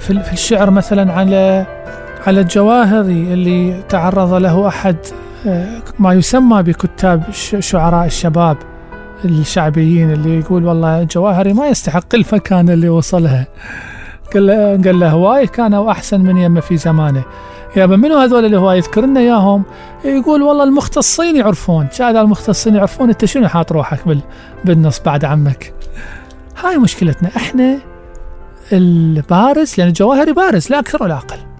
في 0.00 0.32
الشعر 0.32 0.70
مثلا 0.70 1.12
على 1.12 1.66
على 2.26 2.40
الجواهري 2.40 3.32
اللي 3.32 3.82
تعرض 3.88 4.34
له 4.34 4.68
أحد 4.68 4.96
آه، 5.46 5.82
ما 5.98 6.12
يسمى 6.12 6.62
بكتاب 6.62 7.22
شعراء 7.60 8.06
الشباب 8.06 8.56
الشعبيين 9.24 10.10
اللي 10.10 10.38
يقول 10.38 10.64
والله 10.64 11.02
الجواهري 11.02 11.52
ما 11.52 11.68
يستحق 11.68 12.14
المكانة 12.14 12.72
اللي 12.72 12.88
وصلها. 12.88 13.46
قال 14.34 14.46
له, 14.46 14.54
قال 14.84 15.00
له 15.00 15.10
هواي 15.10 15.46
كانوا 15.46 15.90
أحسن 15.90 16.20
من 16.20 16.36
يمه 16.36 16.60
في 16.60 16.76
زمانه. 16.76 17.22
يابا 17.76 17.96
منو 17.96 18.18
هذول 18.18 18.44
اللي 18.44 18.58
هو 18.58 18.72
يذكر 18.72 19.06
لنا 19.06 19.20
إياهم؟ 19.20 19.62
يقول 20.04 20.42
والله 20.42 20.64
المختصين 20.64 21.36
يعرفون. 21.36 21.88
شاهد 21.92 22.16
المختصين 22.16 22.74
يعرفون 22.74 23.08
أنت 23.08 23.24
شنو 23.24 23.48
حاط 23.48 23.72
روحك 23.72 24.08
بال 24.08 24.20
بالنص 24.64 25.00
بعد 25.00 25.24
عمك؟ 25.24 25.74
هاي 26.64 26.78
مشكلتنا. 26.78 27.30
إحنا 27.36 27.78
البارز 28.72 29.74
لأن 29.78 29.88
الجواهري 29.88 30.32
بارز 30.32 30.70
لا 30.70 30.78
أكثر 30.78 31.02
ولا 31.02 31.14
أقل. 31.14 31.53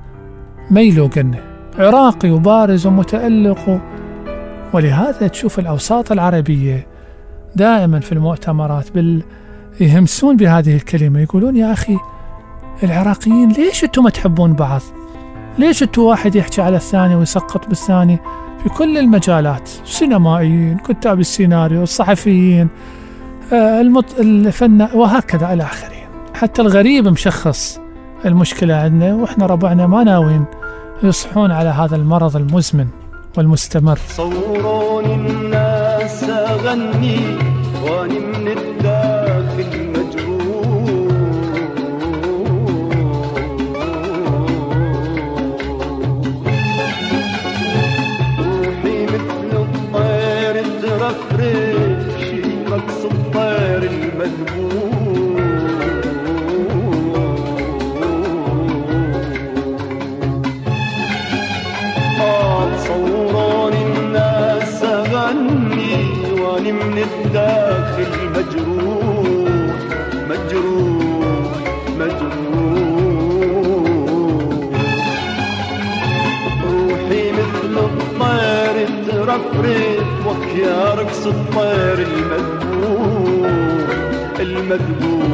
ما 0.71 0.81
يلوق 0.81 1.19
لنا 1.19 1.39
عراقي 1.79 2.31
وبارز 2.31 2.87
ومتألق. 2.87 3.69
و... 3.69 3.79
ولهذا 4.73 5.27
تشوف 5.27 5.59
الأوساط 5.59 6.13
العربية 6.13 6.87
دائما 7.57 8.01
في 8.01 8.13
المؤتمرات 8.13 8.95
بال 8.95 9.23
يهمسون 9.81 10.37
بهذه 10.37 10.77
الكلمة. 10.77 11.21
يقولون 11.21 11.57
يا 11.57 11.73
أخي 11.73 11.99
العراقيين 12.83 13.53
ليش 13.53 13.85
أنتم 13.85 14.05
ما 14.05 14.11
تحبون 14.11 14.53
بعض؟ 14.53 14.81
ليش 15.59 15.83
أنتم 15.83 16.03
واحد 16.03 16.37
يحكي 16.37 16.63
على 16.63 16.77
الثاني 16.77 17.15
ويسقط 17.15 17.69
بالثاني؟ 17.69 18.19
في 18.63 18.69
كل 18.69 18.99
المجالات 18.99 19.69
سينمائيين 19.85 20.79
كتاب 20.79 21.21
السيناريو 21.21 21.83
الصحفيين 21.83 22.69
آه، 23.53 23.81
المط... 23.81 24.21
الفن 24.21 24.89
وهكذا 24.95 25.53
إلى 25.53 25.63
آخره. 25.63 25.95
حتى 26.35 26.63
الغريب 26.63 27.09
مشخص 27.09 27.81
المشكلة 28.27 28.75
عندنا 28.75 29.15
وإحنا 29.15 29.47
ربعنا 29.47 29.87
ما 29.87 30.05
ناويين 30.05 30.45
يصحون 31.03 31.51
على 31.51 31.69
هذا 31.69 31.97
المرض 31.97 32.37
المزمن 32.37 32.87
والمستمر. 33.37 33.99
صورون 34.09 35.05
الناس 35.05 36.25
أغني 36.25 37.21
وأني 37.83 38.19
من 38.19 38.74
من 67.35 67.41
الداخل 67.41 68.31
مجروح 68.31 69.75
مجروح. 70.29 71.25
مجروح 71.99 72.35
روحي 76.65 77.33
مثل 77.33 77.75
الطير 77.79 78.89
ترفرف 79.07 80.27
وكيا 80.27 80.95
رقص 80.95 81.27
الطير 81.27 82.07
المذبوح 82.07 83.91
المذبوح 84.41 85.25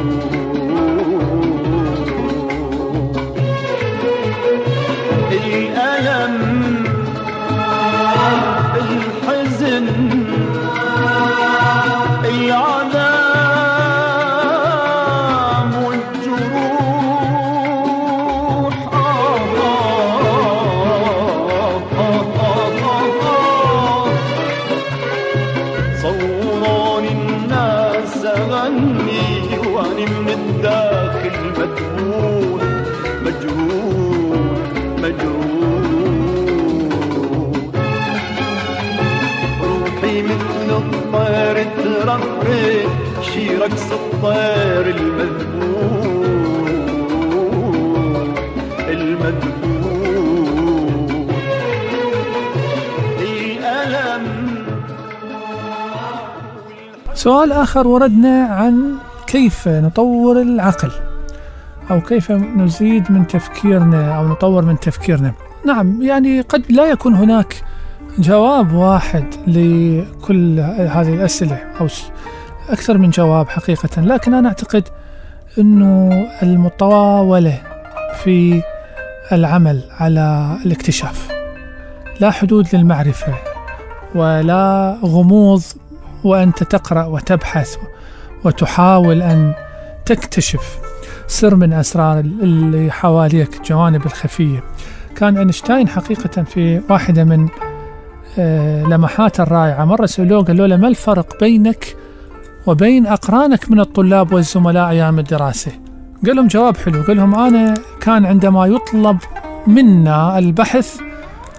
الألم 5.32 6.84
الحزن 8.76 9.86
مذبوح 31.60 32.62
مجروح 33.24 34.68
مجروح 35.02 35.50
روحي 39.62 40.22
مثل 40.22 40.68
الطير 40.70 41.56
ترفرف 41.76 42.90
شي 43.22 43.56
رقص 43.56 43.88
الطير 43.92 44.96
المذبوح 44.96 46.30
المذبوح 48.88 49.70
الألم. 53.20 54.24
سؤال 57.14 57.52
آخر 57.52 57.88
وردنا 57.88 58.44
عن 58.44 58.94
كيف 59.26 59.68
نطور 59.68 60.40
العقل. 60.42 60.90
أو 61.90 62.00
كيف 62.00 62.30
نزيد 62.30 63.12
من 63.12 63.26
تفكيرنا 63.26 64.16
أو 64.16 64.28
نطور 64.28 64.64
من 64.64 64.80
تفكيرنا. 64.80 65.32
نعم 65.66 66.02
يعني 66.02 66.40
قد 66.40 66.72
لا 66.72 66.86
يكون 66.86 67.14
هناك 67.14 67.62
جواب 68.18 68.72
واحد 68.72 69.24
لكل 69.46 70.60
هذه 70.78 71.14
الأسئلة 71.14 71.58
أو 71.80 71.88
أكثر 72.68 72.98
من 72.98 73.10
جواب 73.10 73.48
حقيقة 73.48 74.02
لكن 74.02 74.34
أنا 74.34 74.48
أعتقد 74.48 74.88
أنه 75.58 76.26
المطاولة 76.42 77.62
في 78.22 78.62
العمل 79.32 79.82
على 80.00 80.56
الاكتشاف 80.66 81.28
لا 82.20 82.30
حدود 82.30 82.74
للمعرفة 82.74 83.34
ولا 84.14 84.96
غموض 85.04 85.62
وأنت 86.24 86.62
تقرأ 86.62 87.04
وتبحث 87.04 87.76
وتحاول 88.44 89.22
أن 89.22 89.54
تكتشف. 90.06 90.89
سر 91.30 91.54
من 91.54 91.72
أسرار 91.72 92.18
اللي 92.18 92.90
حواليك 92.90 93.56
الجوانب 93.56 94.06
الخفية. 94.06 94.64
كان 95.16 95.36
أينشتاين 95.36 95.88
حقيقة 95.88 96.42
في 96.42 96.80
واحدة 96.90 97.24
من 97.24 97.48
آه، 98.38 98.84
لمحاته 98.84 99.42
الرائعة. 99.42 99.84
مرة 99.84 100.06
سألوه 100.06 100.44
قالوا 100.44 100.66
له 100.66 100.76
ما 100.76 100.88
الفرق 100.88 101.40
بينك 101.40 101.96
وبين 102.66 103.06
أقرانك 103.06 103.70
من 103.70 103.80
الطلاب 103.80 104.32
والزملاء 104.32 104.88
أيام 104.88 105.18
الدراسة؟ 105.18 105.72
قال 106.26 106.36
لهم 106.36 106.46
جواب 106.46 106.76
حلو. 106.76 107.02
قال 107.02 107.16
لهم 107.16 107.34
أنا 107.34 107.74
كان 108.00 108.26
عندما 108.26 108.66
يطلب 108.66 109.18
منا 109.66 110.38
البحث 110.38 111.00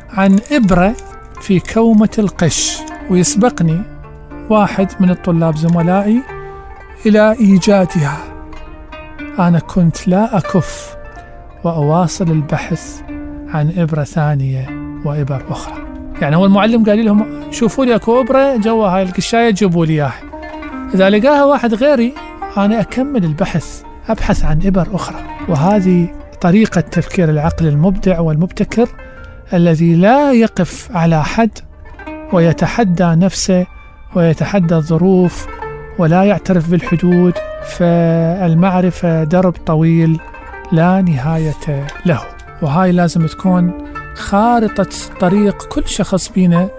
عن 0.09 0.39
إبرة 0.51 0.95
في 1.41 1.59
كومة 1.59 2.09
القش 2.19 2.77
ويسبقني 3.09 3.81
واحد 4.49 4.87
من 4.99 5.09
الطلاب 5.09 5.55
زملائي 5.55 6.21
إلى 7.05 7.31
إيجادها. 7.39 8.30
أنا 9.47 9.59
كنت 9.59 10.07
لا 10.07 10.37
أكف 10.37 10.97
وأواصل 11.63 12.31
البحث 12.31 13.01
عن 13.49 13.73
إبرة 13.77 14.03
ثانية 14.03 14.69
وإبر 15.05 15.43
أخرى. 15.49 15.75
يعني 16.21 16.35
هو 16.35 16.45
المعلم 16.45 16.85
قال 16.85 17.05
لهم 17.05 17.51
شوفوا 17.51 17.85
لي 17.85 17.95
أكو 17.95 18.21
إبرة 18.21 18.57
جوا 18.57 18.87
هاي 18.87 19.03
القشاية 19.03 19.49
جيبوا 19.49 19.85
لي 19.85 19.93
إياها. 19.93 20.21
إذا 20.93 21.09
لقاها 21.09 21.43
واحد 21.43 21.73
غيري 21.73 22.13
أنا 22.57 22.81
أكمل 22.81 23.25
البحث 23.25 23.83
أبحث 24.09 24.45
عن 24.45 24.59
إبر 24.65 24.87
أخرى. 24.93 25.19
وهذه 25.49 26.07
طريقة 26.41 26.81
تفكير 26.81 27.29
العقل 27.29 27.67
المبدع 27.67 28.19
والمبتكر 28.19 28.89
الذي 29.53 29.95
لا 29.95 30.31
يقف 30.31 30.89
على 30.93 31.23
حد 31.23 31.59
ويتحدى 32.33 33.03
نفسه 33.03 33.65
ويتحدى 34.15 34.75
الظروف 34.75 35.47
ولا 35.97 36.23
يعترف 36.23 36.69
بالحدود 36.69 37.33
فالمعرفة 37.65 39.23
درب 39.23 39.53
طويل 39.65 40.19
لا 40.71 41.01
نهاية 41.01 41.87
له. 42.05 42.21
وهاي 42.61 42.91
لازم 42.91 43.25
تكون 43.25 43.71
خارطة 44.15 44.89
طريق 45.19 45.63
كل 45.67 45.87
شخص 45.87 46.29
بينا 46.29 46.69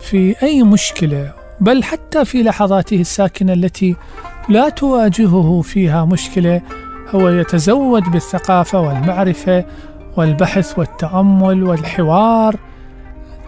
في 0.00 0.34
أي 0.42 0.62
مشكلة 0.62 1.32
بل 1.60 1.84
حتى 1.84 2.24
في 2.24 2.42
لحظاته 2.42 3.00
الساكنة 3.00 3.52
التي 3.52 3.96
لا 4.48 4.68
تواجهه 4.68 5.60
فيها 5.62 6.04
مشكلة 6.04 6.60
هو 7.14 7.28
يتزود 7.28 8.02
بالثقافة 8.02 8.80
والمعرفة 8.80 9.64
والبحث 10.16 10.78
والتأمل 10.78 11.62
والحوار 11.62 12.56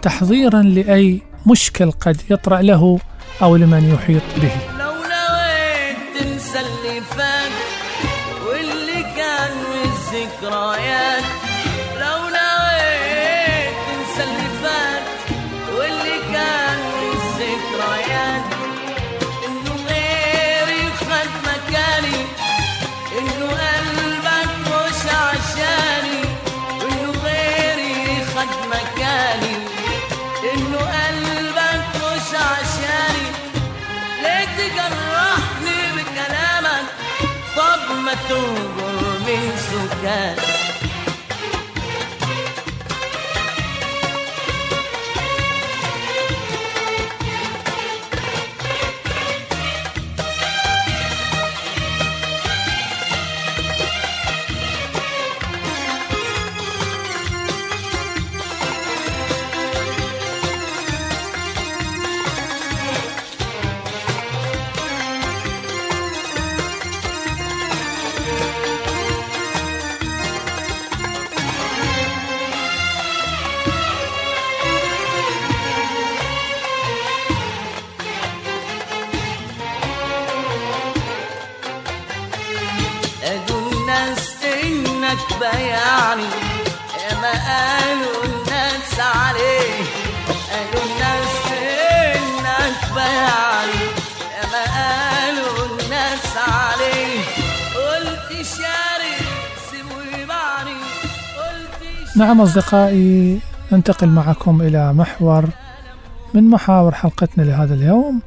تحضيرا 0.01 0.61
لأي 0.61 1.21
مشكل 1.47 1.91
قد 1.91 2.21
يطرأ 2.29 2.61
له 2.61 2.99
أو 3.41 3.55
لمن 3.55 3.93
يحيط 3.93 4.23
به. 4.41 4.78
Yeah. 40.09 40.48
نعم 102.19 102.41
أصدقائي 102.41 103.39
ننتقل 103.71 104.07
معكم 104.07 104.61
إلى 104.61 104.93
محور 104.93 105.45
من 106.33 106.49
محاور 106.49 106.91
حلقتنا 106.91 107.43
لهذا 107.43 107.73
اليوم 107.73 108.21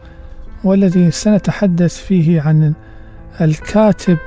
والذي 0.65 1.11
سنتحدث 1.11 1.97
فيه 1.97 2.41
عن 2.41 2.73
الكاتب 3.41 4.19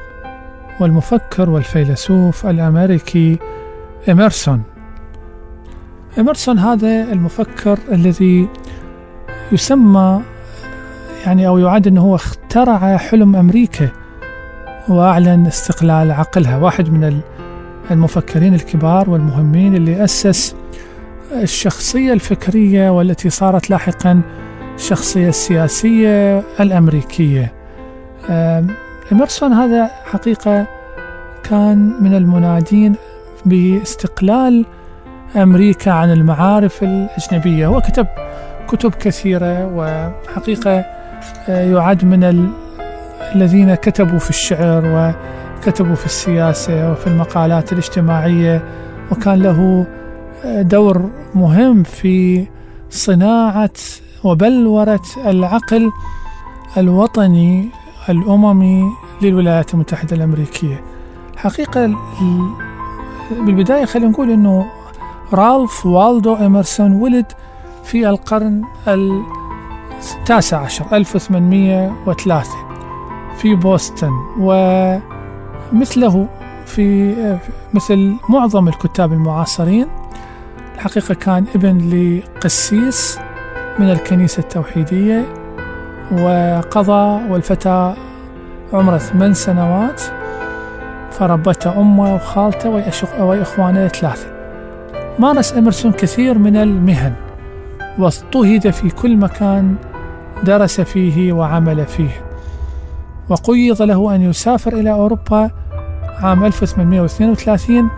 والمفكر 0.80 1.50
والفيلسوف 1.50 2.46
الأمريكي 2.46 3.40
إميرسون 4.10 4.64
إميرسون 6.20 6.60
هذا 6.60 7.12
المفكر 7.12 7.80
الذي 7.92 8.50
يسمى 9.52 10.22
يعني 11.26 11.48
أو 11.48 11.58
يعد 11.58 11.88
أنه 11.88 12.02
هو 12.02 12.16
اخترع 12.16 12.98
حلم 12.98 13.36
أمريكا 13.36 13.90
وأعلن 14.88 15.46
استقلال 15.46 16.12
عقلها. 16.12 16.58
واحد 16.58 16.90
من 16.90 17.22
المفكرين 17.92 18.54
الكبار 18.54 19.10
والمهمين 19.10 19.76
اللي 19.76 20.04
أسس 20.04 20.56
الشخصية 21.32 22.14
الفكرية 22.14 22.90
والتي 22.90 23.30
صارت 23.30 23.70
لاحقا 23.70 24.22
الشخصية 24.76 25.30
السياسية 25.30 26.44
الأمريكية. 26.60 27.54
أم، 28.30 28.68
إمرسون 29.12 29.54
هذا 29.54 29.92
حقيقة 30.06 30.68
كان 31.44 31.94
من 32.02 32.14
المنادين 32.16 32.96
باستقلال 33.46 34.66
أمريكا 35.36 35.92
عن 35.92 36.12
المعارف 36.12 36.84
الأجنبية. 36.84 37.68
هو 37.68 37.82
كتب 38.68 38.92
كثيرة 39.00 39.66
وحقيقة 39.76 40.86
آه، 41.50 41.72
يعد 41.74 42.06
من 42.06 42.24
ال- 42.24 42.50
الذين 43.36 43.76
كتبوا 43.76 44.20
في 44.20 44.30
الشعر 44.30 45.14
وكتبوا 45.68 45.96
في 45.96 46.06
السياسة 46.06 46.92
وفي 46.92 47.08
المقالات 47.08 47.74
الاجتماعية 47.74 48.64
وكان 49.12 49.34
له 49.44 49.88
آه، 50.46 50.62
دور 50.62 51.10
مهم 51.36 51.84
في 51.84 52.48
صناعة 52.90 53.70
وبلورة 54.24 55.02
العقل 55.26 55.92
الوطني 56.78 57.70
الأممي 58.10 58.84
للولايات 59.22 59.74
المتحدة 59.74 60.16
الأمريكية. 60.16 60.84
حقيقة 61.38 61.86
ال- 61.86 61.96
بالبداية 63.32 63.86
خلينا 63.86 64.10
نقول 64.10 64.32
أنه 64.32 64.66
رالف 65.34 65.86
والدو 65.86 66.36
إمرسون 66.36 66.92
ولد 66.92 67.26
في 67.84 68.10
القرن 68.10 68.62
التاسع 68.88 70.58
عشر 70.58 70.86
1803 70.94 72.50
في 73.38 73.56
بوسطن. 73.56 74.12
ومثله 75.74 76.28
في 76.66 77.16
مثل 77.74 78.14
معظم 78.30 78.68
الكتاب 78.68 79.14
المعاصرين 79.14 79.88
الحقيقة 80.76 81.14
كان 81.14 81.46
ابن 81.56 81.78
لقسيس 82.38 83.20
من 83.80 83.92
الكنيسة 83.92 84.40
التوحيدية 84.40 85.26
وقضى 86.12 87.32
والفتى 87.32 87.94
عمره 88.74 88.98
ثمان 88.98 89.34
سنوات 89.34 90.02
فربته 91.12 91.82
أمه 91.82 92.16
وخالته 92.16 92.70
وإخوانه 93.20 93.88
ثلاثة 93.88 94.28
مارس 95.20 95.54
إمرسون 95.54 95.92
كثير 95.92 96.38
من 96.38 96.58
المهن 96.58 97.14
واضطهد 98.00 98.70
في 98.70 98.90
كل 98.90 99.18
مكان 99.18 99.76
درس 100.44 100.82
فيه 100.82 101.34
وعمل 101.34 101.86
فيه. 101.86 102.25
وقيض 103.30 103.82
له 103.82 104.16
أن 104.16 104.22
يسافر 104.22 104.74
إلى 104.74 104.92
أوروبا 104.92 105.52
عام 106.22 106.44
1832 106.44 107.90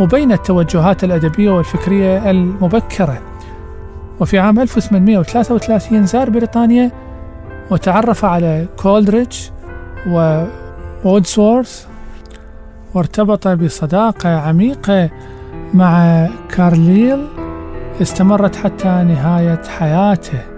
وبين 0.00 0.32
التوجهات 0.32 1.04
الأدبية 1.04 1.50
والفكرية 1.50 2.30
المبكرة. 2.30 3.18
وفي 4.20 4.38
عام 4.38 4.60
1833 4.60 6.06
زار 6.06 6.30
بريطانيا 6.30 6.90
وتعرف 7.70 8.24
على 8.24 8.66
كولدريدج 8.76 9.36
ووودسورث 10.08 11.86
وارتبط 12.94 13.48
بصداقة 13.48 14.28
عميقة 14.28 15.10
مع 15.74 16.26
كارليل 16.48 17.26
استمرت 18.02 18.56
حتى 18.56 18.88
نهاية 18.88 19.62
حياته. 19.78 20.53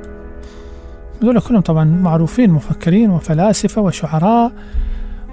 هذول 1.22 1.40
كلهم 1.40 1.61
طبعا 1.61 1.85
معروفين 1.85 2.50
مفكرين 2.50 3.11
وفلاسفة 3.11 3.83
وشعراء 3.83 4.52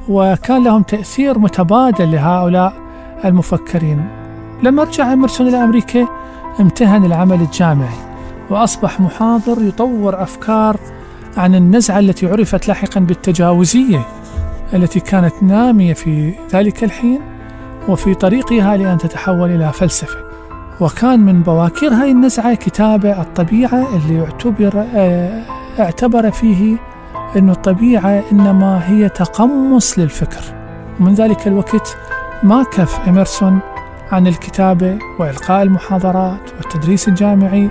وكان 0.10 0.64
لهم 0.64 0.84
تأثير 0.84 1.40
متبادل 1.40 2.12
لهؤلاء 2.12 2.74
المفكرين. 3.26 4.08
لما 4.64 4.84
رجع 4.84 5.14
إمرسون 5.14 5.48
إلى 5.48 5.64
أمريكا 5.64 6.08
امتهن 6.60 7.06
العمل 7.06 7.42
الجامعي 7.42 7.98
وأصبح 8.50 9.00
محاضر 9.00 9.62
يطور 9.62 10.24
أفكار 10.24 10.80
عن 11.38 11.56
النزعة 11.56 12.00
التي 12.00 12.28
عرفت 12.28 12.68
لاحقا 12.68 13.00
بالتجاوزية 13.00 14.06
التي 14.74 15.00
كانت 15.00 15.34
نامية 15.42 15.94
في 15.94 16.34
ذلك 16.54 16.84
الحين 16.84 17.20
وفي 17.90 18.14
طريقها 18.14 18.78
لأن 18.78 18.98
تتحول 18.98 19.50
إلى 19.50 19.72
فلسفة. 19.74 20.18
وكان 20.82 21.20
من 21.20 21.42
بواكير 21.42 21.94
هذه 21.94 22.12
النزعة 22.12 22.54
كتابة 22.54 23.22
الطبيعة 23.22 23.88
اللي 23.96 24.16
يعتبر 24.16 24.86
آه، 24.96 25.63
اعتبر 25.80 26.32
فيه 26.32 26.78
أن 27.38 27.50
الطبيعة 27.50 28.24
إنما 28.32 28.82
هي 28.90 29.10
تقمص 29.10 30.00
للفكر. 30.00 30.44
ومن 31.00 31.14
ذلك 31.14 31.48
الوقت 31.48 31.98
ما 32.44 32.64
كف 32.64 33.00
إمرسون 33.08 33.60
عن 34.12 34.28
الكتابة 34.28 35.00
وإلقاء 35.20 35.64
المحاضرات 35.64 36.52
والتدريس 36.58 37.08
الجامعي 37.08 37.70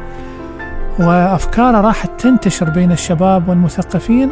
وأفكاره 0.99 1.81
راحت 1.81 2.11
تنتشر 2.19 2.71
بين 2.71 2.93
الشباب 2.93 3.49
والمثقفين 3.49 4.31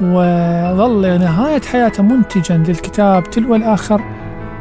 وظل 0.00 1.18
نهاية 1.20 1.60
حياته 1.60 2.02
منتجا 2.02 2.56
للكتاب 2.56 3.30
تلو 3.30 3.54
الآخر 3.54 4.02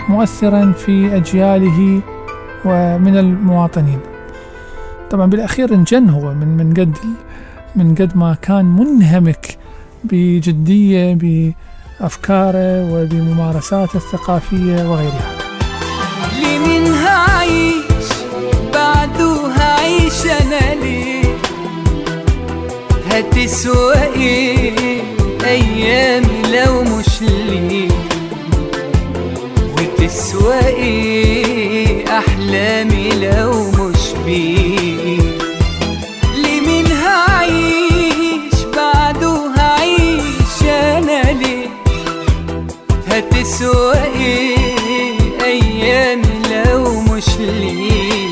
مؤثرا 0.10 0.72
في 0.72 1.16
أجياله 1.16 2.02
ومن 2.66 3.18
المواطنين. 3.18 4.00
طبعا 5.10 5.26
بالأخير 5.26 5.74
انجن 5.74 6.10
هو 6.10 6.34
من 6.34 6.58
من 6.58 6.74
قد 6.74 6.98
من 7.76 7.96
قد 7.96 8.18
ما 8.18 8.38
كان 8.42 8.66
منهمك 8.66 9.58
بجدية 10.04 11.14
بأفكاره 11.14 12.94
وبممارساته 12.94 13.98
الثقافية 13.98 14.90
وغيرها. 14.90 15.32
لمين 16.44 16.94
هعيش 16.94 18.08
بعده 18.74 19.48
هعيش 19.58 20.26
أنا 20.26 20.74
ليه 20.84 21.24
هتسوى 23.10 23.96
إيه 24.16 25.02
أيامي 25.46 26.42
لو 26.66 26.84
مش 26.84 27.22
ليه 27.22 27.90
وتسوى 29.78 30.60
إيه 30.68 32.18
أحلامي 32.18 33.10
لو 33.12 33.72
مش 33.72 34.14
بيه 34.26 34.61
إيه 43.66 45.18
ايامي 45.44 46.42
لو 46.52 47.02
مش 47.02 47.28
ليه 47.40 48.28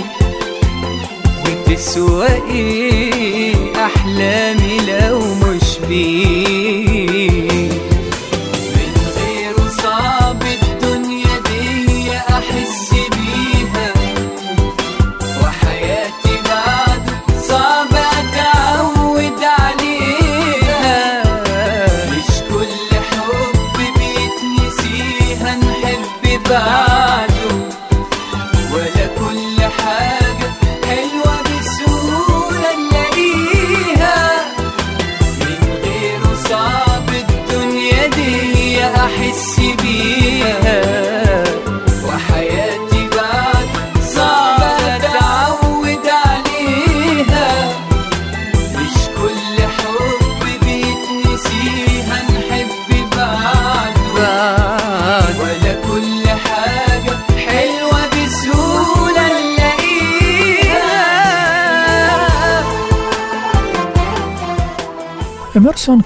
وتسوى 1.45 2.27
إيه 2.51 3.55
أحلامي 3.85 4.79
لو 4.87 5.19
مش 5.19 5.79
بيه 5.89 6.38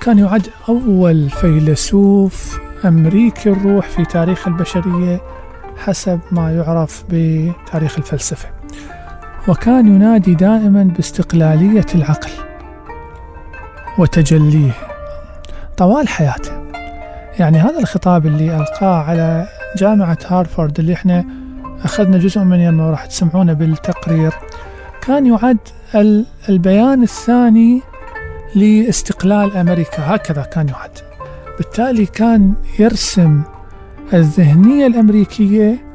كان 0.03 0.19
يعد 0.19 0.47
أول 0.69 1.29
فيلسوف 1.29 2.59
أمريكي 2.85 3.49
الروح 3.49 3.87
في 3.89 4.05
تاريخ 4.05 4.47
البشرية 4.47 5.21
حسب 5.77 6.19
ما 6.31 6.51
يعرف 6.51 7.03
بتاريخ 7.09 7.97
الفلسفة. 7.97 8.49
وكان 9.47 9.87
ينادي 9.87 10.35
دائما 10.35 10.83
باستقلالية 10.83 11.85
العقل 11.95 12.29
وتجليه 13.97 14.71
طوال 15.77 16.07
حياته. 16.07 16.51
يعني 17.39 17.57
هذا 17.57 17.79
الخطاب 17.79 18.25
اللي 18.25 18.55
ألقاه 18.57 19.03
على 19.03 19.47
جامعة 19.77 20.17
هارفارد 20.27 20.79
اللي 20.79 20.93
إحنا 20.93 21.25
أخذنا 21.83 22.17
جزء 22.17 22.39
منه 22.41 22.87
وراح 22.87 23.05
تسمعونه 23.05 23.53
بالتقرير 23.53 24.33
كان 25.01 25.25
يعد 25.25 25.57
ال- 25.95 26.25
البيان 26.49 27.03
الثاني 27.03 27.81
لاستقلال 28.55 29.57
أمريكا. 29.57 30.15
هكذا 30.15 30.41
كان 30.41 30.67
يعد. 30.67 30.91
بالتالي 31.57 32.05
كان 32.05 32.53
يرسم 32.79 33.41
الذهنية 34.13 34.87
الأمريكية 34.87 35.85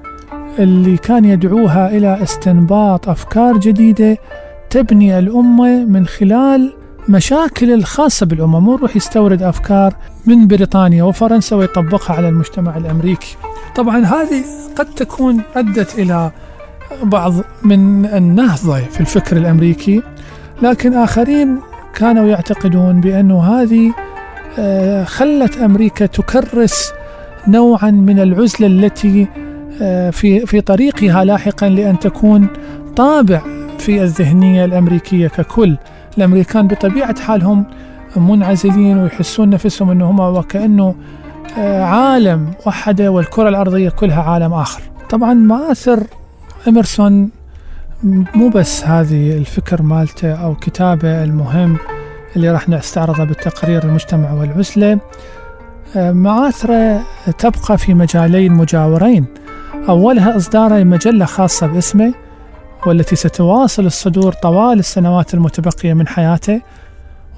اللي 0.59 0.97
كان 0.97 1.25
يدعوها 1.25 1.89
إلى 1.89 2.23
استنباط 2.23 3.09
أفكار 3.09 3.57
جديدة 3.59 4.19
تبني 4.71 5.19
الأمة 5.19 5.85
من 5.85 6.07
خلال 6.07 6.73
مشاكل 7.09 7.75
الخاصة 7.75 8.27
بالأمة 8.27 8.61
مو 8.61 8.75
يروح 8.75 8.97
يستورد 8.97 9.43
أفكار 9.43 9.95
من 10.27 10.47
بريطانيا 10.47 11.03
وفرنسا 11.03 11.57
ويطبقها 11.57 12.17
على 12.17 12.29
المجتمع 12.29 12.77
الأمريكي. 12.77 13.37
طبعا 13.77 14.05
هذه 14.05 14.45
قد 14.77 14.87
تكون 14.87 15.41
أدت 15.57 15.99
إلى 15.99 16.31
بعض 17.03 17.35
من 17.63 18.07
النهضة 18.07 18.81
في 18.81 19.01
الفكر 19.01 19.37
الأمريكي 19.37 20.03
لكن 20.63 20.95
آخرين 20.95 21.61
كانوا 21.99 22.29
يعتقدون 22.29 23.01
بأنه 23.01 23.43
هذه 23.43 23.95
آه، 24.59 25.05
خلت 25.05 25.57
أمريكا 25.57 26.07
تكرس 26.07 26.93
نوعا 27.49 27.91
من 27.91 28.21
العزلة 28.21 28.67
التي 28.67 29.27
آه، 29.83 30.11
في 30.11 30.47
في 30.47 30.61
طريقها 30.61 31.25
لاحقا 31.25 31.69
لأن 31.69 31.99
تكون 31.99 32.49
طابع 32.97 33.43
في 33.79 34.03
الذهنية 34.03 34.65
الأمريكية 34.65 35.29
ككل. 35.29 35.77
الأمريكان 36.19 36.67
بطبيعة 36.67 37.21
حالهم 37.21 37.65
منعزلين 38.17 38.99
ويحسون 38.99 39.51
نفسهم 39.51 39.91
أنه 39.91 40.11
هم 40.11 40.21
وكأنه 40.21 40.95
آه، 41.59 41.85
عالم 41.85 42.51
وحدة 42.67 43.11
والكرة 43.11 43.49
الأرضية 43.49 43.89
كلها 43.89 44.23
عالم 44.23 44.53
آخر. 44.53 44.83
طبعا 45.11 45.35
مآثر 45.35 46.03
إمرسون 46.69 47.38
مو 48.05 48.49
بس 48.49 48.85
هذه 48.85 49.33
الفكر 49.33 49.83
مالته 49.83 50.33
أو 50.33 50.55
كتابه 50.55 51.25
المهم 51.25 51.77
اللي 52.37 52.51
راح 52.51 52.69
نستعرضه 52.69 53.25
بالتقرير 53.25 53.85
المجتمع 53.85 54.33
والعزلة 54.33 54.99
آه، 55.97 56.13
مآثره 56.13 57.01
تبقى 57.39 57.79
في 57.79 57.95
مجالين 57.95 58.53
مجاورين. 58.53 59.25
أولها 59.89 60.37
إصداره 60.37 60.75
لمجلة 60.75 61.25
خاصة 61.25 61.67
باسمه 61.67 62.15
والتي 62.87 63.17
ستواصل 63.17 63.87
الصدور 63.87 64.33
طوال 64.33 64.79
السنوات 64.79 65.35
المتبقية 65.35 65.95
من 65.95 66.09
حياته 66.09 66.61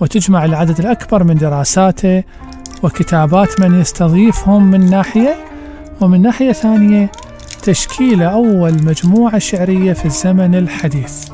وتجمع 0.01 0.45
العدد 0.45 0.79
الأكبر 0.79 1.25
من 1.25 1.35
دراساته 1.35 2.23
وكتابات 2.83 3.61
من 3.61 3.81
يستضيفهم 3.81 4.71
من 4.71 4.91
ناحية 4.91 5.35
ومن 6.01 6.23
ناحية 6.23 6.53
ثانية 6.53 7.11
تشكيل 7.61 8.23
أول 8.23 8.73
مجموعة 8.85 9.39
شعرية 9.39 9.93
في 9.93 10.05
الزمن 10.05 10.55
الحديث. 10.55 11.29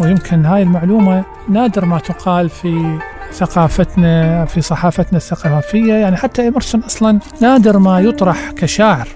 ويمكن 0.00 0.46
هاي 0.46 0.62
المعلومة 0.62 1.24
نادر 1.48 1.84
ما 1.84 1.98
تقال 1.98 2.48
في 2.48 2.98
ثقافتنا 3.32 4.44
في 4.44 4.60
صحافتنا 4.60 5.16
الثقافية. 5.16 5.94
يعني 5.94 6.16
حتى 6.16 6.48
إمرسون 6.48 6.80
أصلا 6.80 7.18
نادر 7.40 7.78
ما 7.78 8.00
يطرح 8.00 8.50
كشاعر. 8.50 9.08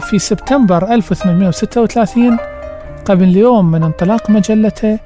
في 0.00 0.18
سبتمبر 0.18 0.94
1836 0.94 2.38
قبل 3.04 3.36
يوم 3.36 3.70
من 3.70 3.82
انطلاق 3.82 4.30
مجلته 4.30 4.98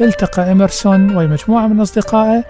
التقى 0.00 0.52
إمرسون 0.52 1.16
ومجموعة 1.16 1.66
من 1.66 1.80
أصدقائه 1.80 2.44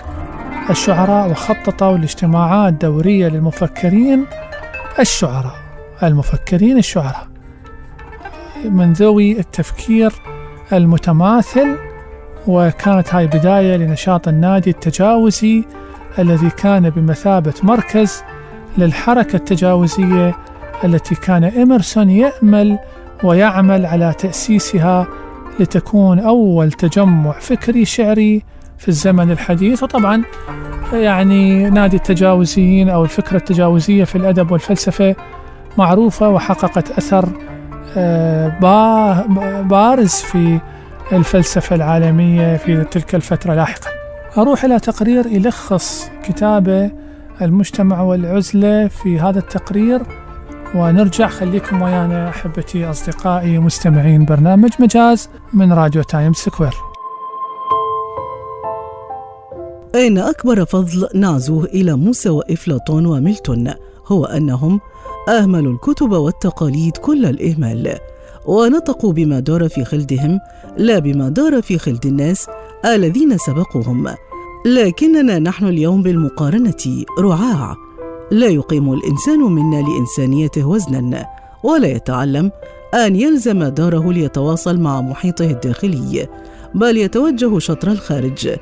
الشعراء 0.71 1.31
وخططوا 1.31 1.97
لاجتماعات 1.97 2.73
دورية 2.73 3.29
للمفكرين 3.29 4.27
الشعراء 4.99 5.55
المفكرين 6.03 6.79
الشعراء. 6.79 7.28
من 8.65 8.93
ذوي 8.93 9.39
التفكير 9.39 10.13
المتماثل 10.73 11.77
وكانت 12.47 13.15
هاي 13.15 13.27
بداية 13.27 13.77
لنشاط 13.77 14.29
النادي 14.29 14.71
التجاوزي 14.71 15.65
الذي 16.19 16.51
كان 16.51 16.91
بمثابة 16.91 17.55
مركز 17.63 18.23
للحركة 18.79 19.37
التجاوزية 19.37 20.35
التي 20.85 21.15
كان 21.15 21.45
إمرسون 21.45 22.11
يأمل 22.11 22.79
ويعمل 23.25 23.87
على 23.87 24.15
تأسيسها 24.19 25.07
لتكون 25.61 26.19
أول 26.19 26.73
تجمع 26.73 27.33
فكري 27.33 27.85
شعري 27.85 28.43
في 28.79 28.89
الزمن 28.89 29.31
الحديث. 29.31 29.83
وطبعا 29.83 30.23
يعني 30.93 31.71
نادي 31.71 31.97
التجاوزيين 31.97 32.89
أو 32.89 33.05
الفكرة 33.05 33.37
التجاوزية 33.37 34.05
في 34.05 34.17
الأدب 34.17 34.51
والفلسفة 34.51 35.15
معروفة 35.79 36.29
وحققت 36.29 36.91
أثر 36.91 37.29
بارز 39.71 40.13
في 40.13 40.61
الفلسفة 41.13 41.77
العالمية 41.77 42.57
في 42.57 42.85
تلك 42.85 43.15
الفترة 43.15 43.55
لاحقا. 43.55 43.91
أروح 44.39 44.65
إلى 44.65 44.81
تقرير 44.81 45.27
يلخص 45.27 46.11
كتابه 46.25 46.91
المجتمع 47.43 48.01
والعزلة 48.01 48.89
في 48.89 49.21
هذا 49.21 49.39
التقرير 49.39 50.03
ونرجع 50.75 51.29
خليكم 51.29 51.83
ويانا 51.83 52.29
أحبتي 52.29 52.91
أصدقائي 52.91 53.59
مستمعين 53.59 54.25
برنامج 54.25 54.71
مجاز 54.79 55.29
من 55.53 55.73
راديو 55.73 56.03
تايمز 56.03 56.33
سكوير. 56.33 56.75
أين 59.95 60.19
أكبر 60.19 60.65
فضل 60.65 61.09
نعزوه 61.15 61.65
إلى 61.65 61.95
موسى 61.95 62.29
وإفلاطون 62.29 63.07
وميلتون؟ 63.07 63.75
هو 64.07 64.25
أنهم 64.25 64.81
أهملوا 65.29 65.73
الكتب 65.73 66.13
والتقاليد 66.13 66.97
كل 66.97 67.27
الإهمال. 67.27 67.99
ونطقوا 68.47 69.13
بما 69.13 69.41
دار 69.41 69.69
في 69.69 69.85
خلدهم 69.85 70.41
لا 70.77 70.99
بما 70.99 71.29
دار 71.29 71.63
في 71.63 71.79
خلد 71.79 72.07
الناس 72.07 72.47
الذين 72.85 73.39
سبقوهم. 73.39 74.15
لكننا 74.67 75.39
نحن 75.39 75.67
اليوم 75.67 76.03
بالمقارنة 76.03 77.05
رعاع. 77.19 77.77
لا 78.31 78.47
يقيم 78.47 78.93
الإنسان 78.93 79.39
منا 79.39 79.83
لإنسانيته 79.83 80.69
وزنا 80.69 81.27
ولا 81.63 81.89
يتعلم 81.89 82.51
أن 82.95 83.17
يلزم 83.17 83.65
داره 83.65 84.13
ليتواصل 84.13 84.81
مع 84.81 85.01
محيطه 85.01 85.51
الداخلي 85.51 86.29
بل 86.75 86.97
يتوجه 86.97 87.59
شطر 87.59 87.91
الخارج. 87.91 88.57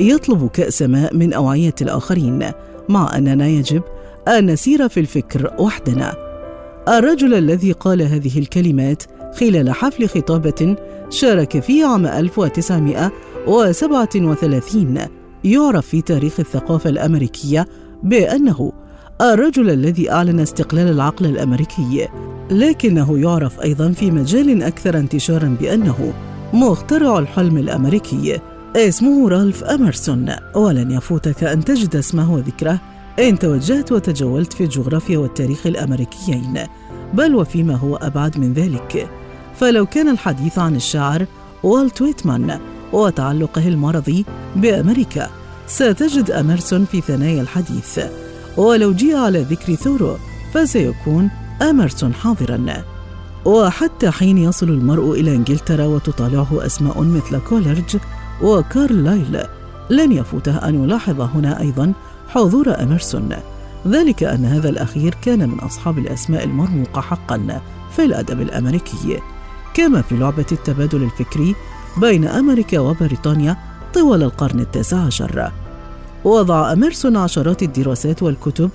يطلب 0.00 0.48
كأس 0.48 0.82
ماء 0.82 1.16
من 1.16 1.32
أوعية 1.32 1.74
الآخرين 1.82 2.50
مع 2.88 3.16
أننا 3.16 3.46
يجب 3.46 3.82
أن 4.28 4.50
نسير 4.50 4.88
في 4.88 5.00
الفكر 5.00 5.54
وحدنا. 5.58 6.14
الرجل 6.88 7.34
الذي 7.34 7.72
قال 7.72 8.02
هذه 8.02 8.38
الكلمات 8.38 9.02
خلال 9.40 9.70
حفل 9.70 10.08
خطابة 10.08 10.76
شارك 11.10 11.60
فيه 11.60 11.86
عام 11.86 12.06
1937 12.06 14.98
يعرف 15.44 15.86
في 15.86 16.02
تاريخ 16.02 16.40
الثقافة 16.40 16.90
الأمريكية 16.90 17.66
بأنه 18.02 18.72
الرجل 19.20 19.70
الذي 19.70 20.10
أعلن 20.10 20.40
استقلال 20.40 20.88
العقل 20.88 21.26
الأمريكي 21.26 22.08
لكنه 22.50 23.18
يعرف 23.18 23.60
أيضا 23.60 23.92
في 23.92 24.10
مجال 24.10 24.62
أكثر 24.62 24.98
انتشارا 24.98 25.56
بأنه 25.60 26.12
مخترع 26.52 27.18
الحلم 27.18 27.58
الأمريكي 27.58 28.40
اسمه 28.76 29.28
رالف 29.28 29.64
أمرسون. 29.64 30.32
ولن 30.54 30.90
يفوتك 30.90 31.44
أن 31.44 31.64
تجد 31.64 31.96
اسمه 31.96 32.34
وذكره. 32.34 32.80
إن 33.18 33.38
توجهت 33.38 33.92
وتجولت 33.92 34.52
في 34.52 34.64
الجغرافيا 34.64 35.18
والتاريخ 35.18 35.66
الأمريكيين 35.66 36.60
بل 37.14 37.34
وفيما 37.34 37.74
هو 37.74 37.96
أبعد 37.96 38.38
من 38.38 38.52
ذلك. 38.52 39.10
فلو 39.60 39.86
كان 39.86 40.08
الحديث 40.08 40.58
عن 40.58 40.76
الشاعر 40.76 41.26
والت 41.62 42.02
ويتمان 42.02 42.60
وتعلقه 42.92 43.68
المرضي 43.68 44.24
بأمريكا 44.56 45.30
ستجد 45.66 46.30
أمرسون 46.30 46.84
في 46.84 47.00
ثنايا 47.00 47.42
الحديث. 47.42 48.00
ولو 48.56 48.92
جيء 48.92 49.16
على 49.16 49.42
ذكر 49.42 49.74
ثورو 49.74 50.16
فسيكون 50.54 51.30
أمرسون 51.62 52.14
حاضرا. 52.14 52.84
وحتى 53.44 54.10
حين 54.10 54.38
يصل 54.38 54.68
المرء 54.68 55.12
إلى 55.12 55.36
إنجلترا 55.36 55.86
وتطالعه 55.86 56.66
أسماء 56.66 57.02
مثل 57.02 57.38
كولرج 57.38 57.96
وكارلايل 58.42 59.42
لن 59.90 60.12
يفوته 60.12 60.56
أن 60.56 60.84
يلاحظ 60.84 61.20
هنا 61.20 61.60
أيضا 61.60 61.92
حضور 62.36 62.82
أمرسون. 62.82 63.28
ذلك 63.86 64.22
أن 64.22 64.44
هذا 64.44 64.68
الأخير 64.68 65.14
كان 65.22 65.48
من 65.48 65.58
أصحاب 65.58 65.98
الأسماء 65.98 66.44
المرموقة 66.44 67.00
حقا 67.00 67.60
في 67.96 68.04
الأدب 68.04 68.40
الأمريكي. 68.40 69.18
كما 69.74 70.02
في 70.02 70.16
لعبة 70.16 70.46
التبادل 70.52 71.02
الفكري 71.02 71.54
بين 72.00 72.24
أمريكا 72.24 72.78
وبريطانيا 72.78 73.56
طوال 73.94 74.22
القرن 74.22 74.60
التاسع 74.60 74.96
عشر. 74.96 75.52
وضع 76.24 76.72
أمرسون 76.72 77.16
عشرات 77.16 77.62
الدراسات 77.62 78.22
والكتب 78.22 78.70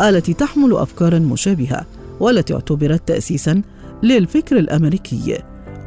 التي 0.00 0.34
تحمل 0.34 0.76
أفكارا 0.76 1.18
مشابهة 1.18 1.86
والتي 2.20 2.54
اعتبرت 2.54 3.08
تأسيسا 3.08 3.62
للفكر 4.02 4.58
الأمريكي. 4.58 5.38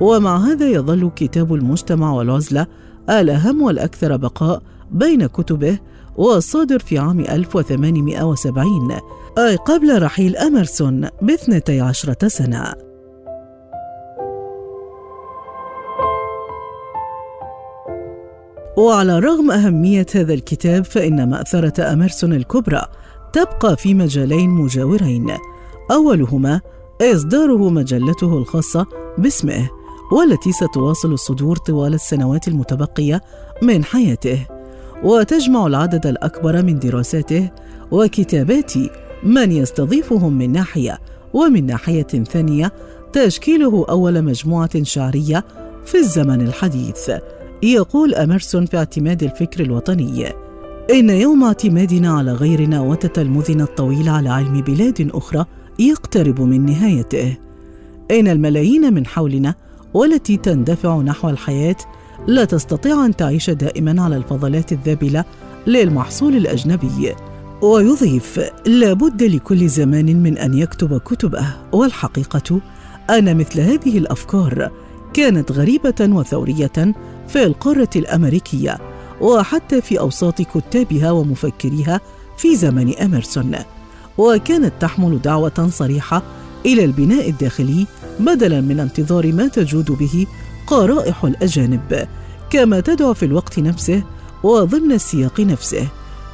ومع 0.02 0.38
هذا 0.38 0.68
يظل 0.68 1.12
كتاب 1.16 1.54
المجتمع 1.54 2.12
والعزلة 2.12 2.68
الأهم 3.10 3.62
والأكثر 3.62 4.18
بقاء 4.18 4.62
بين 4.92 5.28
كتبه 5.28 5.78
والصادر 6.18 6.80
في 6.80 6.98
عام 6.98 7.20
1870 7.20 8.92
أي 9.38 9.56
قبل 9.56 10.02
رحيل 10.02 10.38
أمرسون 10.38 11.10
باثنتي 11.22 11.82
عشرة 11.82 12.28
سنة. 12.28 12.74
وعلى 18.78 19.20
رغم 19.20 19.52
أهمية 19.52 20.06
هذا 20.16 20.34
الكتاب 20.34 20.86
فإن 20.86 21.30
مأثرة 21.30 21.94
أمرسون 21.94 22.34
الكبرى 22.34 22.82
تبقى 23.34 23.78
في 23.78 23.94
مجالين 23.94 24.50
مجاورين. 24.50 25.38
أولهما 25.92 26.62
إصداره 27.02 27.70
مجلته 27.70 28.38
الخاصة 28.38 28.86
باسمه 29.18 29.70
والتي 30.12 30.52
ستواصل 30.52 31.14
الصدور 31.14 31.56
طوال 31.56 31.94
السنوات 31.94 32.48
المتبقية 32.48 33.22
من 33.62 33.84
حياته. 33.84 34.57
وتجمع 35.04 35.68
العدد 35.68 36.08
الأكبر 36.08 36.64
من 36.64 36.80
دراساته 36.80 37.50
وكتابات 37.92 38.74
من 39.24 39.52
يستضيفهم 39.52 40.34
من 40.34 40.52
ناحية 40.52 41.00
ومن 41.34 41.66
ناحية 41.66 42.04
ثانية 42.04 42.74
تشكيله 43.14 43.86
أول 43.90 44.22
مجموعة 44.22 44.84
شعرية 44.84 45.46
في 45.86 45.98
الزمن 45.98 46.42
الحديث. 46.42 47.12
يقول 47.64 48.16
أمرسون 48.16 48.66
في 48.66 48.78
اعتماد 48.78 49.24
الفكر 49.24 49.64
الوطني 49.64 50.28
إن 50.92 51.10
يوم 51.10 51.44
اعتمادنا 51.44 52.10
على 52.10 52.34
غيرنا 52.34 52.82
وتتلمذنا 52.82 53.64
الطويل 53.64 54.10
على 54.10 54.30
علم 54.30 54.62
بلاد 54.62 55.10
أخرى 55.14 55.46
يقترب 55.80 56.42
من 56.42 56.66
نهايته. 56.66 57.38
إن 58.12 58.28
الملايين 58.28 58.94
من 58.94 59.06
حولنا 59.06 59.56
والتي 59.94 60.38
تندفع 60.38 60.98
نحو 60.98 61.30
الحياة 61.30 61.76
لا 62.28 62.46
تستطيع 62.46 63.06
أن 63.06 63.16
تعيش 63.16 63.50
دائما 63.50 64.02
على 64.02 64.18
الفضلات 64.18 64.72
الذابلة 64.72 65.26
للمحصول 65.68 66.36
الأجنبي 66.36 67.16
ويضيف 67.62 68.40
لابد 68.66 69.24
لكل 69.24 69.70
زمان 69.70 70.24
من 70.24 70.38
أن 70.38 70.54
يكتب 70.54 70.98
كتبه 70.98 71.46
والحقيقة 71.72 72.62
أن 73.10 73.38
مثل 73.38 73.60
هذه 73.60 73.98
الأفكار 73.98 74.72
كانت 75.14 75.52
غريبة 75.52 75.96
وثورية 76.02 76.96
في 77.28 77.44
القارة 77.44 77.90
الأمريكية 77.96 78.78
وحتى 79.22 79.82
في 79.82 80.00
أوساط 80.00 80.42
كتابها 80.42 81.12
ومفكريها 81.12 82.02
في 82.38 82.56
زمن 82.56 82.98
أمرسون 82.98 83.56
وكانت 84.18 84.74
تحمل 84.80 85.22
دعوة 85.22 85.70
صريحة 85.72 86.24
إلى 86.66 86.86
البناء 86.86 87.30
الداخلي 87.30 87.88
بدلا 88.20 88.62
من 88.62 88.80
انتظار 88.80 89.34
ما 89.34 89.48
تجود 89.48 89.92
به 89.92 90.28
قرائح 90.68 91.26
الأجانب. 91.26 92.08
كما 92.50 92.80
تدعو 92.80 93.14
في 93.14 93.26
الوقت 93.26 93.60
نفسه 93.60 94.04
وضمن 94.44 94.92
السياق 94.92 95.40
نفسه 95.40 95.88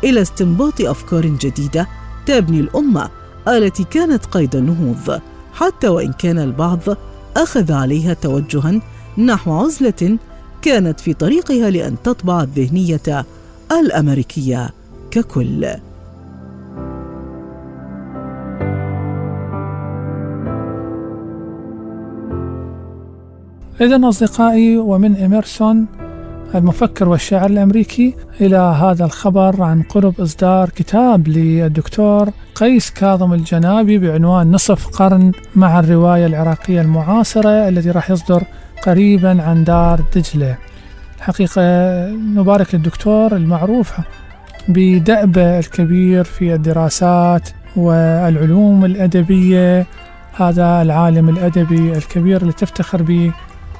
إلى 0.04 0.22
استنباط 0.22 0.82
أفكار 0.82 1.26
جديدة 1.26 1.88
تبني 2.26 2.60
الأمة 2.60 3.10
التي 3.48 3.84
كانت 3.84 4.26
قيد 4.26 4.56
النهوض. 4.56 5.22
حتى 5.54 5.88
وإن 5.88 6.14
كان 6.14 6.40
البعض 6.40 6.80
أخذ 7.38 7.72
عليها 7.72 8.14
توجها 8.14 8.82
نحو 9.18 9.52
عزلة 9.52 10.18
كانت 10.62 11.00
في 11.00 11.14
طريقها 11.14 11.70
لأن 11.70 11.96
تطبع 12.04 12.42
الذهنية 12.44 13.26
الأمريكية 13.72 14.70
ككل. 15.12 15.66
إذا 23.82 24.10
أصدقائي 24.10 24.78
ومن 24.78 25.16
إميرسون 25.16 25.88
المفكر 26.56 27.10
والشاعر 27.10 27.50
الأمريكي 27.50 28.16
إلى 28.42 28.58
هذا 28.58 29.06
الخبر 29.06 29.64
عن 29.64 29.82
قرب 29.82 30.22
إصدار 30.22 30.70
كتاب 30.70 31.28
للدكتور 31.28 32.30
قيس 32.56 32.92
كاظم 32.92 33.34
الجنابي 33.34 33.98
بعنوان 33.98 34.52
نصف 34.52 34.88
قرن 34.88 35.32
مع 35.56 35.80
الرواية 35.80 36.26
العراقية 36.26 36.82
المعاصرة 36.82 37.68
الذي 37.68 37.92
راح 37.92 38.12
يصدر 38.12 38.44
قريبا 38.84 39.44
عن 39.44 39.64
دار 39.64 40.02
دجلة. 40.16 40.58
الحقيقة 41.18 41.62
نبارك 42.10 42.76
للدكتور 42.76 43.36
المعروف 43.36 43.94
بدأبه 44.68 45.60
الكبير 45.60 46.24
في 46.24 46.54
الدراسات 46.54 47.50
والعلوم 47.76 48.86
الأدبية 48.86 49.86
هذا 50.34 50.82
العالم 50.82 51.30
الأدبي 51.30 51.98
الكبير 51.98 52.42
اللي 52.42 52.54
تفتخر 52.54 53.02
به 53.02 53.32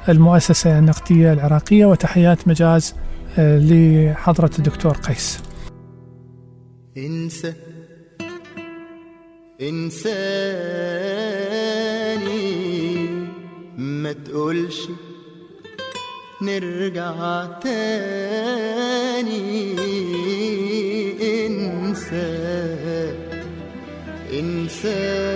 المؤسسة 0.08 0.78
النقدية 0.78 1.32
العراقية 1.32 1.86
وتحيات 1.86 2.48
مجاز 2.48 2.94
آه، 3.38 3.58
لحضرة 3.58 4.50
الدكتور 4.58 4.92
قيس. 4.92 5.38
انسى 6.96 7.52
انساني 9.60 10.24
ما 13.78 14.12
تقولش 14.12 14.88
نرجع 16.42 17.46
تاني. 17.62 17.74
انسى 21.46 22.44
انساني. 24.32 25.33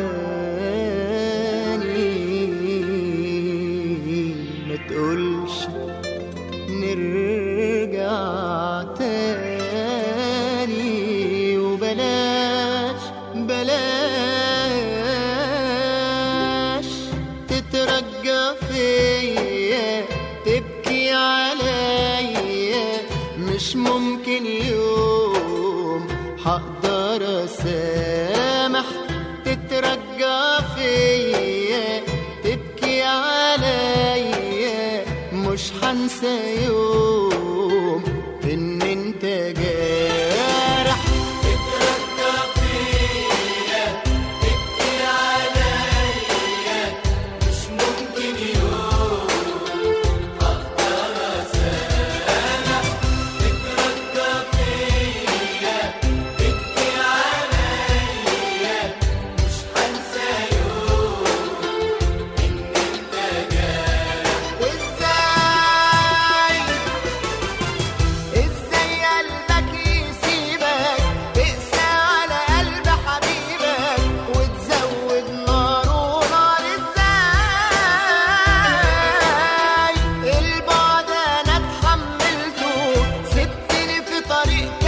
مش 36.09 36.15
هنسى 36.25 37.08
yeah 84.47 84.88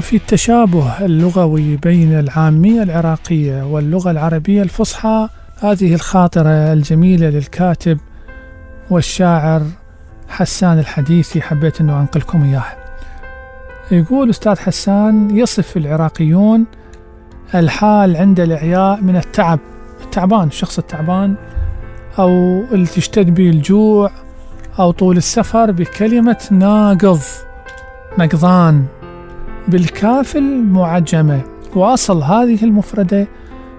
وفي 0.00 0.16
التشابه 0.16 1.04
اللغوي 1.04 1.76
بين 1.76 2.18
العامية 2.18 2.82
العراقية 2.82 3.62
واللغة 3.62 4.10
العربية 4.10 4.62
الفصحى 4.62 5.28
هذه 5.60 5.94
الخاطرة 5.94 6.72
الجميلة 6.72 7.30
للكاتب 7.30 7.98
والشاعر 8.90 9.62
حسان 10.28 10.78
الحديثي 10.78 11.42
حبيت 11.42 11.80
أنه 11.80 12.00
أنقلكم 12.00 12.42
إياها 12.42 12.76
يقول 13.90 14.30
أستاذ 14.30 14.58
حسان 14.58 15.38
يصف 15.38 15.76
العراقيون 15.76 16.66
الحال 17.54 18.16
عند 18.16 18.40
الإعياء 18.40 19.00
من 19.00 19.16
التعب 19.16 19.58
التعبان 20.04 20.46
الشخص 20.46 20.78
التعبان 20.78 21.34
أو 22.18 22.28
اللي 22.72 22.86
تشتد 22.86 23.34
به 23.34 23.50
الجوع 23.50 24.10
أو 24.78 24.90
طول 24.90 25.16
السفر 25.16 25.70
بكلمة 25.70 26.48
ناقض 26.50 27.20
نقضان. 28.18 28.99
بالكاف 29.70 30.36
المعجمة 30.36 31.40
وأصل 31.76 32.22
هذه 32.22 32.64
المفردة 32.64 33.28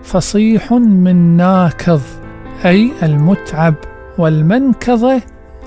فصيح 0.03 0.73
من 0.73 1.37
ناكض 1.37 2.01
أي 2.65 2.91
المتعب 3.03 3.75
والمنكضة 4.17 5.21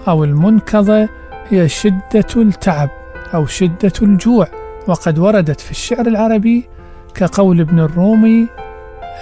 أو 0.09 0.25
المنكضة 0.25 1.09
هي 1.49 1.69
شدة 1.69 2.27
التعب 2.37 2.91
أو 3.35 3.47
شدة 3.47 3.93
الجوع. 4.03 4.47
وقد 4.87 5.19
وردت 5.19 5.61
في 5.61 5.71
الشعر 5.71 6.07
العربي 6.07 6.69
كقول 7.15 7.61
ابن 7.61 7.81
الرومي 7.81 8.47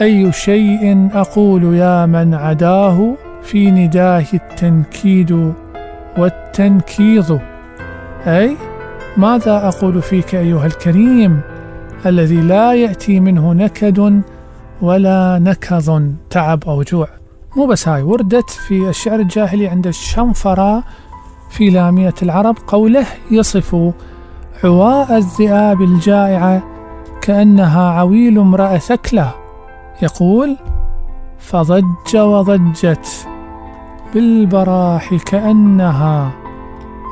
أي 0.00 0.32
شيء 0.32 1.08
أقول 1.14 1.74
يا 1.74 2.06
من 2.06 2.34
عداه 2.34 3.14
في 3.42 3.70
نداه 3.70 4.24
التنكيد 4.34 5.52
والتنكيض. 6.18 7.40
أي 8.26 8.56
ماذا 9.16 9.68
أقول 9.68 10.02
فيك 10.02 10.34
أيها 10.34 10.66
الكريم؟ 10.66 11.40
الذي 12.06 12.40
لا 12.40 12.74
يأتي 12.74 13.20
منه 13.20 13.52
نكد 13.52 14.22
ولا 14.80 15.38
نكظ 15.38 16.02
تعب 16.30 16.64
أو 16.64 16.82
جوع. 16.82 17.08
مو 17.56 17.66
بس 17.66 17.88
هاي 17.88 18.02
وردت 18.02 18.50
في 18.50 18.88
الشعر 18.88 19.20
الجاهلي 19.20 19.68
عند 19.68 19.86
الشنفرة 19.86 20.84
في 21.50 21.70
لامية 21.70 22.14
العرب 22.22 22.56
قوله 22.66 23.06
يصف 23.30 23.76
عواء 24.64 25.16
الذئاب 25.16 25.82
الجائعة 25.82 26.62
كأنها 27.22 27.90
عويل 27.90 28.38
امرأة 28.38 28.78
ثكلة. 28.78 29.30
يقول 30.02 30.56
فضج 31.38 32.16
وضجت 32.16 33.28
بالبراح 34.14 35.14
كأنها 35.14 36.41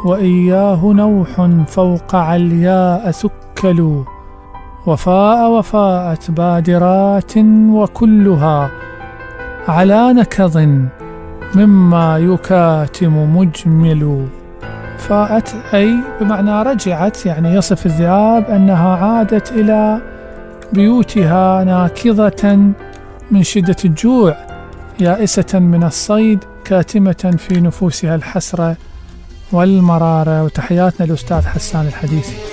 وإياه 0.04 0.80
نوح 0.84 1.48
فوق 1.66 2.14
علياء 2.14 3.10
ثكل 3.10 4.04
وفاء 4.86 5.50
وفاءت 5.50 6.30
بادرات 6.30 7.32
وكلها 7.70 8.70
على 9.68 10.12
نكظ 10.12 10.58
مما 11.54 12.18
يكاتم 12.18 13.36
مجمل. 13.36 14.26
فاءت 14.98 15.54
أي 15.74 15.94
بمعنى 16.20 16.62
رجعت 16.62 17.26
يعني 17.26 17.54
يصف 17.54 17.86
الذئاب 17.86 18.44
أنها 18.44 18.96
عادت 18.96 19.52
إلى 19.52 20.00
بيوتها 20.72 21.64
ناكظة 21.64 22.72
من 23.30 23.42
شدة 23.42 23.76
الجوع 23.84 24.36
يائسة 25.00 25.58
من 25.58 25.84
الصيد 25.84 26.44
كاتمة 26.64 27.34
في 27.38 27.60
نفوسها 27.60 28.14
الحسرة. 28.14 28.76
والمرارة 29.52 30.44
وتحياتنا 30.44 31.06
الأستاذ 31.06 31.42
حسان 31.46 31.86
الحديثي. 31.86 32.49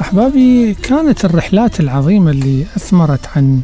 أحبابي 0.00 0.74
كانت 0.74 1.24
الرحلات 1.24 1.80
العظيمة 1.80 2.30
اللي 2.30 2.66
أثمرت 2.76 3.26
عن 3.36 3.60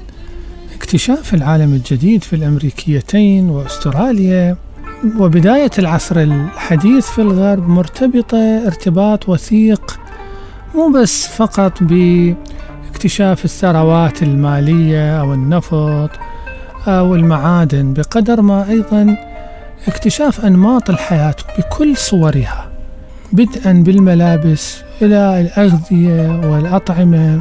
اكتشاف 0.74 1.34
العالم 1.34 1.74
الجديد 1.74 2.24
في 2.24 2.36
الأمريكيتين 2.36 3.50
وأستراليا. 3.50 4.56
وبداية 5.04 5.70
العصر 5.78 6.20
الحديث 6.20 7.06
في 7.06 7.22
الغرب 7.22 7.68
مرتبطة 7.68 8.66
ارتباط 8.66 9.28
وثيق 9.28 10.00
مو 10.74 10.88
بس 10.88 11.26
فقط 11.26 11.82
باكتشاف 11.82 13.44
الثروات 13.44 14.22
المالية 14.22 15.20
أو 15.20 15.34
النفط 15.34 16.10
أو 16.88 17.14
المعادن 17.14 17.92
بقدر 17.92 18.42
ما 18.42 18.68
أيضا 18.68 19.16
اكتشاف 19.88 20.44
أنماط 20.44 20.90
الحياة 20.90 21.34
بكل 21.58 21.96
صورها 21.96 22.70
بدءا 23.32 23.72
بالملابس 23.72 24.82
إلى 25.02 25.40
الأغذية 25.40 26.40
والأطعمة 26.50 27.40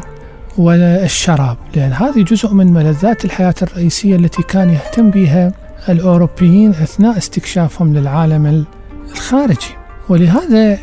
والشراب 0.58 1.58
لأن 1.76 1.94
هذه 1.94 2.22
جزء 2.22 2.54
من 2.54 2.74
ملذات 2.74 3.26
الحياة 3.26 3.56
الرئيسية 3.62 4.16
التي 4.16 4.44
كان 4.44 4.70
يهتم 4.70 5.10
بها 5.10 5.67
الأوروبيين 5.90 6.70
أثناء 6.70 7.18
استكشافهم 7.18 7.94
للعالم 7.94 8.66
الخارجي. 9.12 9.76
ولهذا 10.10 10.78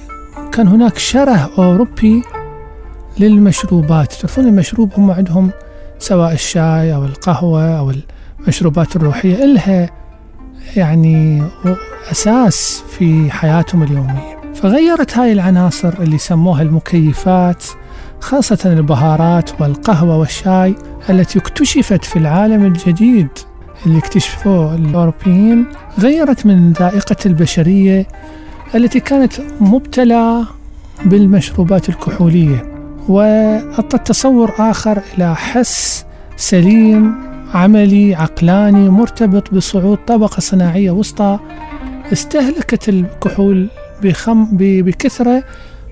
كان 0.53 0.69
هناك 0.69 0.99
شره 0.99 1.51
أوروبي 1.59 2.23
للمشروبات. 3.19 4.13
تعرفون 4.13 4.47
المشروب 4.47 4.93
هم 4.97 5.11
عندهم 5.11 5.51
سواء 5.99 6.33
الشاي 6.33 6.95
أو 6.95 7.05
القهوة 7.05 7.79
أو 7.79 7.93
المشروبات 8.41 8.97
الروحية 8.97 9.45
إلها 9.45 9.91
يعني 10.77 11.43
أساس 12.11 12.83
في 12.99 13.31
حياتهم 13.31 13.83
اليومية. 13.83 14.41
فغيرت 14.55 15.19
هاي 15.19 15.33
العناصر 15.33 15.93
اللي 16.01 16.19
سموها 16.19 16.63
المكيفات 16.63 17.65
خاصة 18.21 18.59
البهارات 18.67 19.61
والقهوة 19.61 20.17
والشاي 20.17 20.75
التي 21.11 21.39
اكتشفت 21.39 22.05
في 22.05 22.19
العالم 22.19 22.65
الجديد. 22.65 23.29
اللي 23.87 23.99
اكتشفوه 23.99 24.75
الأوروبيين 24.75 25.67
غيرت 25.99 26.47
من 26.47 26.73
ذائقة 26.73 27.17
البشرية 27.27 28.07
التي 28.75 29.01
كانت 29.01 29.33
مبتلى 29.61 30.45
بالمشروبات 31.05 31.89
الكحولية 31.89 32.75
وأعطت 33.09 34.07
تصور 34.07 34.53
آخر 34.59 35.03
إلى 35.15 35.37
حس 35.37 36.05
سليم 36.37 37.15
عملي 37.55 38.15
عقلاني 38.15 38.89
مرتبط 38.89 39.55
بصعود 39.55 39.99
طبقة 40.07 40.41
صناعية 40.41 40.91
وسطى 40.91 41.39
استهلكت 42.13 42.89
الكحول 42.89 43.69
بخم 44.03 44.47
بكثرة 44.53 45.45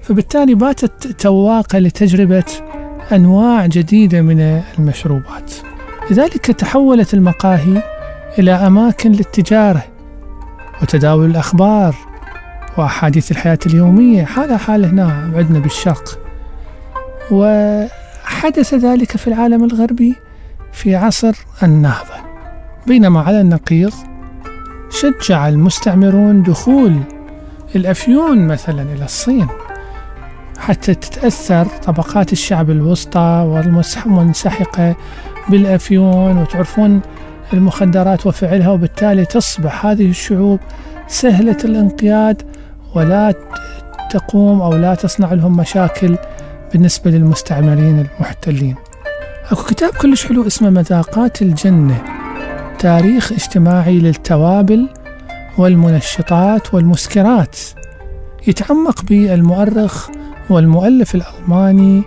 فبالتالي 0.02 0.54
باتت 0.54 1.06
تواقة 1.06 1.78
لتجربة 1.78 2.44
أنواع 3.12 3.66
جديدة 3.66 4.22
من 4.22 4.62
المشروبات. 4.78 5.52
لذلك 6.10 6.46
تحولت 6.46 7.14
المقاهي 7.14 7.82
إلى 8.38 8.52
أماكن 8.52 9.12
للتجارة 9.12 9.84
وتداول 10.82 11.30
الأخبار 11.30 11.94
وأحاديث 12.76 13.30
الحياة 13.30 13.58
اليومية 13.66 14.24
حالة 14.24 14.56
حال 14.56 14.84
هنا 14.84 15.32
عندنا 15.36 15.58
بالشرق. 15.58 16.18
وحدث 17.30 18.74
ذلك 18.74 19.16
في 19.16 19.28
العالم 19.28 19.64
الغربي 19.64 20.16
في 20.72 20.96
عصر 20.96 21.32
النهضة. 21.62 22.14
بينما 22.86 23.20
على 23.20 23.40
النقيض 23.40 23.92
شجع 24.90 25.48
المستعمرون 25.48 26.42
دخول 26.42 27.00
الأفيون 27.76 28.46
مثلا 28.46 28.82
إلى 28.82 29.04
الصين 29.04 29.48
حتى 30.58 30.94
تتأثر 30.94 31.64
طبقات 31.64 32.32
الشعب 32.32 32.70
الوسطى 32.70 33.46
والمنسحقة 34.06 34.96
بالأفيون 35.48 36.38
وتعرفون 36.38 37.00
المخدرات 37.52 38.26
وفعلها 38.26 38.70
وبالتالي 38.70 39.24
تصبح 39.24 39.86
هذه 39.86 40.10
الشعوب 40.10 40.60
سهلة 41.06 41.56
الانقياد 41.64 42.42
ولا 42.94 43.34
تقوم 44.10 44.60
أو 44.60 44.74
لا 44.74 44.94
تصنع 44.94 45.32
لهم 45.32 45.56
مشاكل 45.56 46.16
بالنسبة 46.72 47.10
للمستعمرين 47.10 47.98
المحتلين. 47.98 48.76
أكو 49.50 49.62
كتاب 49.62 49.90
كلش 49.90 50.26
حلو 50.26 50.46
اسمه 50.46 50.70
مذاقات 50.70 51.42
الجنة 51.42 52.02
تاريخ 52.78 53.32
اجتماعي 53.32 53.98
للتوابل 53.98 54.88
والمنشطات 55.58 56.74
والمسكرات 56.74 57.56
يتعمق 58.46 59.02
به 59.04 59.34
المؤرخ 59.34 60.08
والمؤلف 60.50 61.14
الألماني 61.14 62.02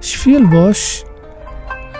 شفيلبوش 0.00 1.02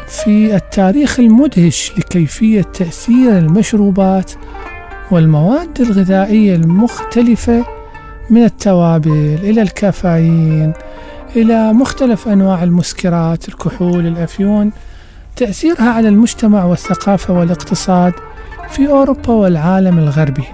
في 0.08 0.56
التاريخ 0.56 1.20
المدهش 1.20 1.92
لكيفية 1.98 2.62
تأثير 2.62 3.38
المشروبات 3.38 4.32
والمواد 5.10 5.80
الغذائية 5.80 6.54
المختلفة 6.54 7.64
من 8.30 8.44
التوابل 8.44 9.38
إلى 9.42 9.62
الكافيين 9.62 10.72
إلى 11.36 11.72
مختلف 11.72 12.28
أنواع 12.28 12.62
المسكرات 12.62 13.48
الكحول 13.48 14.06
الأفيون. 14.06 14.72
تأثيرها 15.36 15.90
على 15.90 16.08
المجتمع 16.08 16.64
والثقافة 16.64 17.34
والاقتصاد 17.34 18.12
في 18.70 18.88
أوروبا 18.88 19.32
والعالم 19.32 19.98
الغربي. 19.98 20.44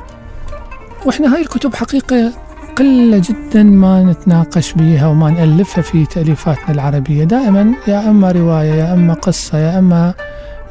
وإحنا 1.07 1.35
هاي 1.35 1.41
الكتب 1.41 1.75
حقيقة 1.75 2.33
قلة 2.77 3.19
جدا 3.19 3.63
ما 3.63 4.03
نتناقش 4.03 4.73
بها 4.73 5.07
وما 5.07 5.31
نألفها 5.31 5.83
في 5.83 6.07
تأليفاتنا 6.07 6.71
العربية. 6.71 7.25
دائما 7.25 7.75
يا 7.89 8.11
أما 8.11 8.33
رواية 8.33 8.75
يا 8.75 8.95
أما 8.95 9.15
قصة 9.15 9.59
يا 9.59 9.79
أما 9.79 10.15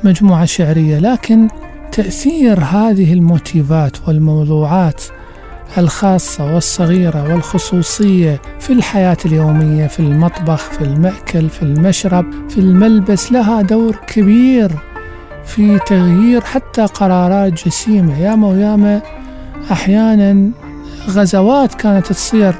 مجموعة 0.03 0.45
شعرية. 0.45 0.99
لكن 0.99 1.47
تأثير 1.91 2.59
هذه 2.59 3.13
الموتيفات 3.13 3.97
والموضوعات 4.07 5.03
الخاصة 5.77 6.53
والصغيرة 6.53 7.33
والخصوصية 7.33 8.41
في 8.59 8.73
الحياة 8.73 9.17
اليومية 9.25 9.87
في 9.87 9.99
المطبخ 9.99 10.71
في 10.71 10.81
المأكل 10.81 11.49
في 11.49 11.63
المشرب 11.63 12.49
في 12.49 12.57
الملبس 12.57 13.31
لها 13.31 13.61
دور 13.61 13.95
كبير 14.07 14.71
في 15.45 15.79
تغيير 15.79 16.41
حتى 16.41 16.85
قرارات 16.85 17.65
جسيمة. 17.65 18.19
ياما 18.19 18.47
وياما 18.47 19.01
أحيانا 19.71 20.49
غزوات 21.09 21.73
كانت 21.73 22.07
تصير 22.07 22.55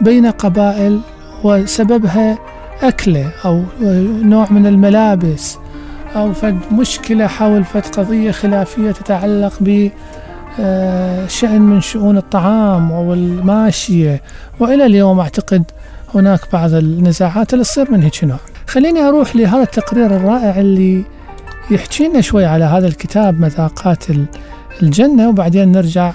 بين 0.00 0.26
قبائل 0.26 1.00
وسببها 1.44 2.38
أكلة 2.82 3.30
أو 3.44 3.62
نوع 4.22 4.46
من 4.50 4.66
الملابس 4.66 5.58
أو 6.16 6.32
فد 6.32 6.58
مشكلة 6.72 7.26
حول 7.26 7.64
فد 7.64 7.86
قضية 7.86 8.30
خلافية 8.30 8.90
تتعلق 8.90 9.52
ب 9.60 9.90
آه، 10.60 11.26
شأن 11.26 11.62
من 11.62 11.80
شؤون 11.80 12.16
الطعام 12.16 12.92
أو 12.92 13.14
الماشية. 13.14 14.22
وإلى 14.60 14.86
اليوم 14.86 15.20
أعتقد 15.20 15.64
هناك 16.14 16.40
بعض 16.52 16.74
النزاعات 16.74 17.52
اللي 17.52 17.64
تصير 17.64 17.92
من 17.92 18.02
هيك 18.02 18.24
نوع. 18.24 18.38
خليني 18.66 19.00
أروح 19.00 19.36
لهذا 19.36 19.62
التقرير 19.62 20.06
الرائع 20.06 20.60
اللي 20.60 21.04
يحكي 21.70 22.08
لنا 22.08 22.20
شوي 22.20 22.44
على 22.44 22.64
هذا 22.64 22.86
الكتاب 22.86 23.40
مذاقات 23.40 24.04
الجنة 24.82 25.28
وبعدين 25.28 25.72
نرجع 25.72 26.12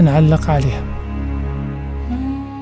نعلق 0.00 0.50
عليها. 0.50 0.89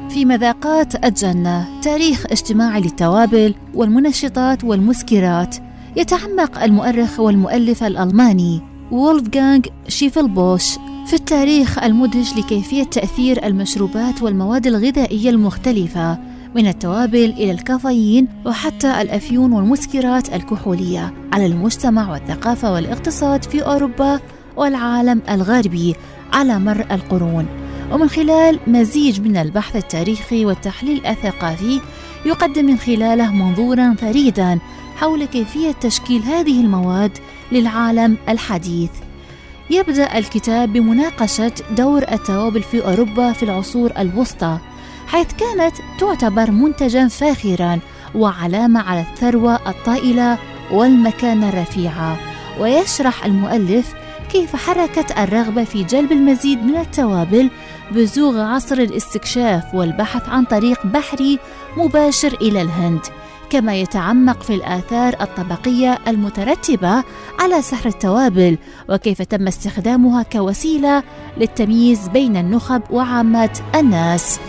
في 0.09 0.25
مذاقات 0.25 1.05
الجنة 1.05 1.81
تاريخ 1.83 2.27
اجتماعي 2.31 2.81
للتوابل 2.81 3.55
والمنشطات 3.75 4.65
والمسكرات. 4.65 5.57
يتعمق 5.97 6.63
المؤرخ 6.63 7.21
والمؤلف 7.21 7.83
الألماني 7.83 8.61
وولفغانغ 8.91 9.61
شيفلبوش 9.89 10.79
في 11.07 11.13
التاريخ 11.15 11.79
المدهش 11.79 12.37
لكيفية 12.37 12.83
تأثير 12.83 13.47
المشروبات 13.47 14.23
والمواد 14.23 14.67
الغذائية 14.67 15.31
المختلفة 15.31 16.19
من 16.55 16.67
التوابل 16.67 17.31
إلى 17.31 17.51
الكافيين 17.51 18.29
وحتى 18.47 19.03
الأفيون 19.03 19.53
والمسكرات 19.53 20.35
الكحولية. 20.35 21.15
على 21.33 21.47
المجتمع 21.47 22.13
والثقافة 22.13 22.73
والاقتصاد 22.73 23.45
في 23.45 23.63
أوروبا 23.63 24.21
والعالم 24.57 25.23
الغربي 25.31 25.95
على 26.33 26.59
مر 26.59 26.87
القرون. 26.91 27.68
ومن 27.93 28.09
خلال 28.09 28.61
مزيج 28.67 29.21
من 29.21 29.37
البحث 29.37 29.77
التاريخي 29.77 30.47
والتحليل 30.47 31.07
الثقافي 31.07 31.81
يقدم 32.27 32.65
من 32.65 32.79
خلاله 32.79 33.33
منظورا 33.33 33.95
فريدا 33.99 34.59
حول 34.97 35.25
كيفية 35.25 35.73
تشكيل 35.73 36.23
هذه 36.23 36.61
المواد 36.61 37.19
للعالم 37.53 38.17
الحديث. 38.29 38.91
يبدأ 39.71 40.19
الكتاب 40.19 40.73
بمناقشة 40.73 41.53
دور 41.77 42.03
التوابل 42.13 42.63
في 42.63 42.85
أوروبا 42.85 43.33
في 43.33 43.43
العصور 43.43 43.93
الوسطى، 43.99 44.59
حيث 45.07 45.27
كانت 45.33 45.75
تعتبر 46.01 46.51
منتجا 46.51 47.09
فاخرا 47.09 47.79
وعلامة 48.15 48.81
على 48.81 49.01
الثروة 49.01 49.55
الطائلة 49.69 50.39
والمكانة 50.73 51.49
الرفيعة، 51.49 52.19
ويشرح 52.61 53.25
المؤلف 53.25 53.95
كيف 54.33 54.57
حركت 54.57 55.19
الرغبة 55.19 55.65
في 55.65 55.85
جلب 55.85 56.13
المزيد 56.13 56.59
من 56.59 56.77
التوابل 56.77 57.51
بزوغ 57.93 58.41
عصر 58.41 58.79
الاستكشاف 58.79 59.75
والبحث 59.75 60.29
عن 60.29 60.45
طريق 60.45 60.87
بحري 60.87 61.39
مباشر 61.77 62.35
إلى 62.41 62.63
الهند 62.63 63.01
كما 63.51 63.75
يتعمق 63.75 64.43
في 64.43 64.55
الآثار 64.55 65.17
الطبقية 65.21 65.99
المترتبة 66.09 67.05
على 67.41 67.63
سحر 67.63 67.89
التوابل 67.89 68.59
وكيف 68.89 69.23
تم 69.23 69.47
استخدامها 69.47 70.23
كوسيلة 70.23 71.03
للتمييز 71.37 72.09
بين 72.09 72.37
النخب 72.37 72.83
وعامة 72.91 73.61
الناس. 73.75 74.41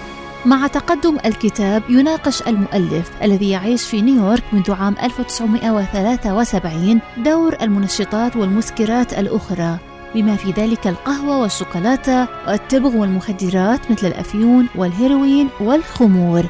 مع 0.46 0.68
تقدم 0.68 1.18
الكتاب 1.26 1.84
يناقش 1.90 2.42
المؤلف 2.42 3.12
الذي 3.24 3.50
يعيش 3.50 3.84
في 3.84 4.02
نيويورك 4.02 4.44
منذ 4.54 4.72
عام 4.72 4.96
1973 5.04 7.02
دور 7.18 7.58
المنشطات 7.62 8.36
والمسكرات 8.36 9.14
الأخرى 9.14 9.89
بما 10.16 10.36
في 10.36 10.52
ذلك 10.52 10.88
القهوة 10.88 11.42
والشوكولاتة 11.42 12.28
والتبغ 12.48 12.98
والمخدرات 12.98 13.92
مثل 13.92 14.08
الأفيون 14.08 14.68
والهيروين 14.76 15.50
والخمور. 15.62 16.46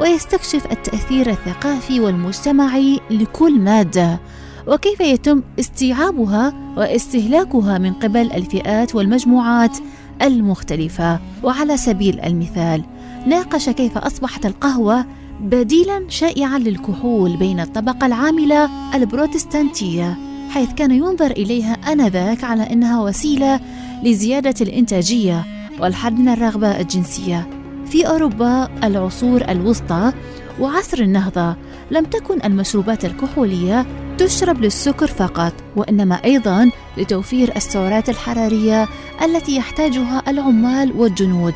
ويستكشف 0.00 0.72
التأثير 0.72 1.30
الثقافي 1.30 2.00
والمجتمعي 2.00 3.00
لكل 3.10 3.60
مادة. 3.60 4.20
وكيف 4.66 5.00
يتم 5.00 5.42
استيعابها 5.60 6.54
واستهلاكها 6.76 7.78
من 7.78 7.92
قبل 7.92 8.32
الفئات 8.32 8.94
والمجموعات 8.94 9.78
المختلفة. 10.22 11.20
وعلى 11.42 11.76
سبيل 11.76 12.20
المثال 12.20 12.84
ناقش 13.26 13.68
كيف 13.68 13.98
أصبحت 13.98 14.46
القهوة 14.46 15.06
بديلا 15.40 16.04
شائعا 16.08 16.58
للكحول 16.58 17.36
بين 17.36 17.60
الطبقة 17.60 18.06
العاملة 18.06 18.70
البروتستانتية. 18.94 20.29
حيث 20.50 20.72
كان 20.72 20.90
ينظر 20.90 21.30
إليها 21.30 21.72
آنذاك 21.72 22.44
على 22.44 22.62
أنها 22.62 23.02
وسيلة 23.02 23.60
لزيادة 24.04 24.54
الإنتاجية 24.60 25.44
والحد 25.80 26.18
من 26.18 26.28
الرغبة 26.28 26.80
الجنسية. 26.80 27.50
في 27.86 28.08
أوروبا 28.08 28.68
العصور 28.84 29.44
الوسطى 29.48 30.12
وعصر 30.60 30.98
النهضة 30.98 31.56
لم 31.90 32.04
تكن 32.04 32.42
المشروبات 32.44 33.04
الكحولية 33.04 33.86
تشرب 34.18 34.60
للسكر 34.60 35.06
فقط 35.06 35.52
وإنما 35.76 36.14
أيضا 36.24 36.70
لتوفير 36.98 37.56
السعرات 37.56 38.08
الحرارية 38.08 38.88
التي 39.24 39.56
يحتاجها 39.56 40.22
العمال 40.28 40.92
والجنود. 40.96 41.54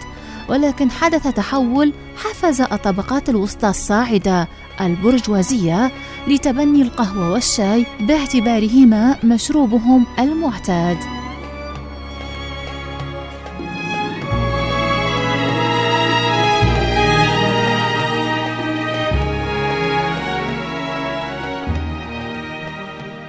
ولكن 0.49 0.91
حدث 0.91 1.29
تحول 1.29 1.93
حفز 2.17 2.61
الطبقات 2.61 3.29
الوسطى 3.29 3.69
الصاعدة 3.69 4.49
البرجوازية 4.81 5.93
لتبني 6.29 6.83
القهوة 6.83 7.33
والشاي 7.33 7.87
باعتبارهما 8.01 9.17
مشروبهم 9.25 10.07
المعتاد. 10.19 10.99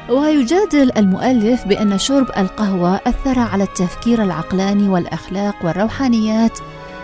ويجادل 0.09 0.91
المؤلف 0.97 1.67
بأن 1.67 1.97
شرب 1.97 2.27
القهوة 2.37 2.95
أثر 3.07 3.39
على 3.39 3.63
التفكير 3.63 4.23
العقلاني 4.23 4.89
والأخلاق 4.89 5.55
والروحانيات 5.65 6.59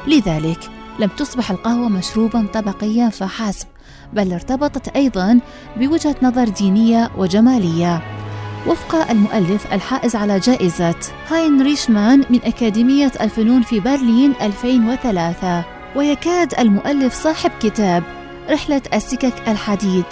لذلك 0.07 0.59
لم 0.99 1.09
تصبح 1.17 1.51
القهوة 1.51 1.89
مشروبا 1.89 2.45
طبقيا 2.53 3.09
فحسب 3.09 3.67
بل 4.13 4.33
ارتبطت 4.33 4.87
أيضا 4.87 5.39
بوجهة 5.77 6.15
نظر 6.21 6.49
دينية 6.49 7.11
وجمالية. 7.17 8.01
وفق 8.67 9.11
المؤلف 9.11 9.73
الحائز 9.73 10.15
على 10.15 10.39
جائزة 10.39 10.95
هاين 11.29 11.61
ريشمان 11.61 12.23
من 12.29 12.39
أكاديمية 12.43 13.11
الفنون 13.21 13.61
في 13.61 13.79
برلين 13.79 14.33
2003 14.41 15.63
ويكاد 15.95 16.59
المؤلف 16.59 17.13
صاحب 17.13 17.51
كتاب 17.61 18.03
رحلة 18.49 18.81
السكك 18.93 19.33
الحديد 19.47 20.03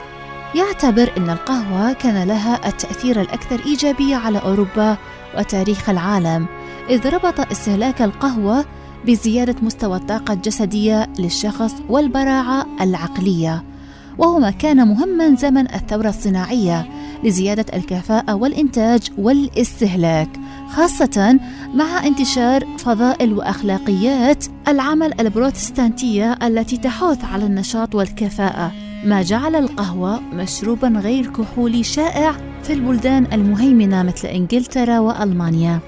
يعتبر 0.56 1.12
أن 1.18 1.30
القهوة 1.30 1.94
كان 1.94 2.28
لها 2.28 2.68
التأثير 2.68 3.22
الأكثر 3.22 3.60
إيجابية 3.66 4.16
على 4.16 4.40
أوروبا 4.40 4.98
وتاريخ 5.38 5.90
العالم 5.90 6.46
إذ 6.90 7.10
ربط 7.10 7.40
استهلاك 7.52 8.02
القهوة 8.02 8.66
بزيادة 9.06 9.56
مستوى 9.62 9.98
الطاقة 9.98 10.34
الجسدية 10.34 11.08
للشخص 11.20 11.74
والبراعة 11.90 12.66
العقلية. 12.82 13.64
وهو 14.18 14.40
ما 14.40 14.52
كان 14.52 14.88
مهما 14.88 15.36
زمن 15.36 15.74
الثورة 15.74 16.10
الصناعية 16.10 16.90
لزيادة 17.24 17.66
الكفاءة 17.74 18.36
والإنتاج 18.36 19.10
والاستهلاك 19.18 20.30
خاصة 20.70 21.40
مع 21.74 22.08
انتشار 22.08 22.66
فضائل 22.78 23.34
وأخلاقيات 23.34 24.46
العمل 24.68 25.22
البروتستانتية 25.22 26.34
التي 26.44 26.78
تحث 26.78 27.26
على 27.26 27.46
النشاط 27.46 27.96
والكفاءة. 27.96 28.72
ما 29.06 29.22
جعل 29.22 29.56
القهوة 29.56 30.20
مشروبا 30.20 30.88
غير 30.88 31.28
كحولي 31.28 31.84
شائع 31.84 32.32
في 32.64 32.74
البلدان 32.74 33.28
المهيمنة 33.34 34.04
مثل 34.04 34.28
إنجلترا 34.28 35.00
وألمانيا. 35.00 35.80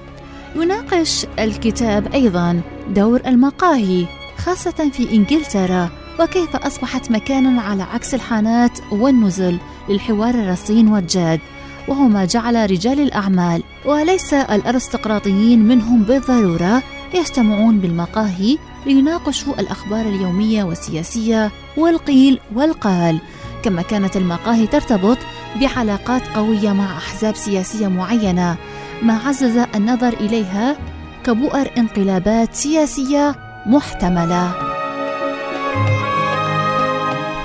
يناقش 0.56 1.26
الكتاب 1.38 2.14
أيضا 2.14 2.60
دور 2.88 3.20
المقاهي 3.26 4.06
خاصة 4.38 4.90
في 4.92 5.12
إنجلترا 5.12 5.90
وكيف 6.20 6.56
أصبحت 6.56 7.10
مكانا 7.10 7.62
على 7.62 7.82
عكس 7.82 8.14
الحانات 8.14 8.78
والنزل 8.90 9.58
للحوار 9.88 10.34
الرصين 10.34 10.88
والجاد. 10.88 11.40
وهو 11.88 12.02
ما 12.02 12.24
جعل 12.24 12.70
رجال 12.70 13.00
الأعمال 13.00 13.62
وليس 13.84 14.34
الأرستقراطيين 14.34 15.68
منهم 15.68 16.02
بالضرورة 16.02 16.82
يجتمعون 17.14 17.78
بالمقاهي 17.78 18.58
ليناقشوا 18.86 19.60
الأخبار 19.60 20.00
اليومية 20.08 20.64
والسياسية 20.64 21.50
والقيل 21.76 22.38
والقال. 22.54 23.20
كما 23.62 23.82
كانت 23.82 24.16
المقاهي 24.16 24.66
ترتبط 24.66 25.18
بعلاقات 25.60 26.22
قوية 26.34 26.72
مع 26.72 26.96
أحزاب 26.98 27.36
سياسية 27.36 27.86
معينة 27.88 28.56
ما 29.02 29.18
عزز 29.18 29.56
النظر 29.74 30.08
إليها 30.08 30.76
كبؤر 31.24 31.70
انقلابات 31.78 32.54
سياسية 32.54 33.34
محتملة. 33.66 34.54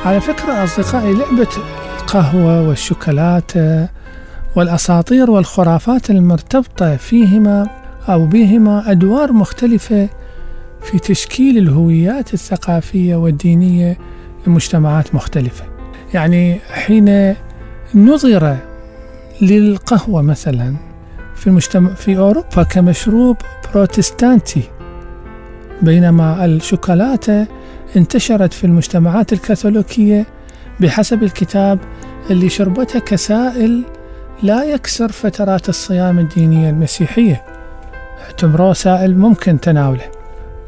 على 0.06 0.22
فكرة 0.22 0.64
أصدقائي 0.64 1.14
لعبة 1.14 1.48
القهوة 2.02 2.68
والشوكولاتة 2.68 3.88
والأساطير 4.56 5.32
والخرافات 5.32 6.10
المرتبطة 6.10 6.96
فيهما 6.96 7.68
أو 8.10 8.26
بهما 8.26 8.92
أدوار 8.92 9.34
مختلفة 9.34 10.10
في 10.82 11.00
تشكيل 11.00 11.58
الهويات 11.58 12.34
الثقافية 12.34 13.16
والدينية 13.16 13.98
لمجتمعات 14.48 15.16
مختلفة. 15.16 15.64
يعني 16.14 16.60
حين 16.74 17.36
نظر 17.96 18.58
للقهوة 19.42 20.22
مثلا 20.22 20.87
في 21.38 21.48
المجتمع 21.48 21.94
في 21.94 22.18
أوروبا 22.18 22.64
كمشروب 22.64 23.38
بروتستانتي 23.74 24.64
بينما 25.82 26.46
الشوكولاتة 26.46 27.46
انتشرت 27.98 28.54
في 28.54 28.64
المجتمعات 28.64 29.34
الكاثوليكية 29.34 30.26
بحسب 30.80 31.24
الكتاب 31.24 31.80
اللي 32.30 32.50
شربتها 32.50 33.00
كسائل 33.00 33.84
لا 34.44 34.64
يكسر 34.64 35.12
فترات 35.12 35.70
الصيام 35.70 36.20
الدينية 36.20 36.70
المسيحية. 36.70 37.44
اعتبروه 38.26 38.74
سائل 38.74 39.18
ممكن 39.18 39.60
تناوله. 39.60 40.12